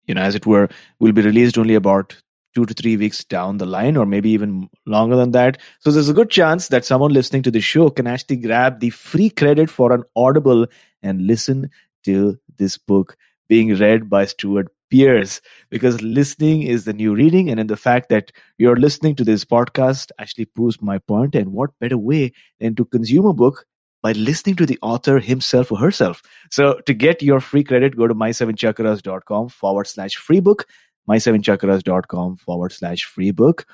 [0.06, 0.68] you know, as it were,
[1.00, 2.16] will be released only about
[2.54, 5.60] two to three weeks down the line, or maybe even longer than that.
[5.80, 8.90] So there's a good chance that someone listening to the show can actually grab the
[8.90, 10.68] free credit for an Audible
[11.02, 11.70] and listen
[12.04, 13.16] to this book
[13.48, 17.50] being read by Stewart Pearce because listening is the new reading.
[17.50, 21.36] And in the fact that you're listening to this podcast actually proves my point.
[21.36, 23.66] And what better way than to consume a book
[24.02, 26.22] by listening to the author himself or herself?
[26.52, 30.68] So to get your free credit, go to my7chakras.com forward slash free book
[31.10, 33.66] my7chakras.com forward slash free book.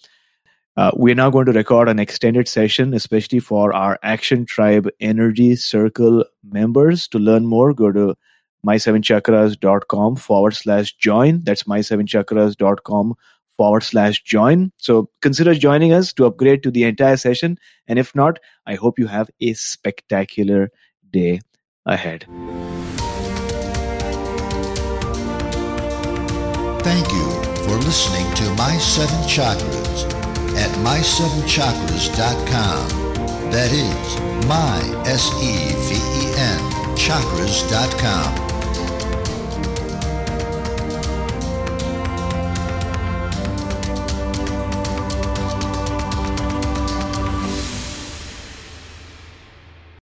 [0.78, 5.56] Uh, we're now going to record an extended session, especially for our Action Tribe Energy
[5.56, 7.08] Circle members.
[7.10, 8.16] To learn more, go to
[8.66, 11.42] my7chakras.com forward slash join.
[11.44, 13.16] That's my7chakras.com
[13.56, 14.72] forward slash join.
[14.78, 17.58] So consider joining us to upgrade to the entire session.
[17.88, 20.72] And if not, I hope you have a spectacular
[21.10, 21.40] day
[21.86, 22.26] ahead.
[26.86, 27.26] Thank you
[27.66, 30.06] for listening to My Seven Chakras
[30.56, 32.90] at my7chakras.com.
[33.50, 34.78] That is my
[35.10, 36.62] S E V E N
[36.96, 38.55] chakras.com.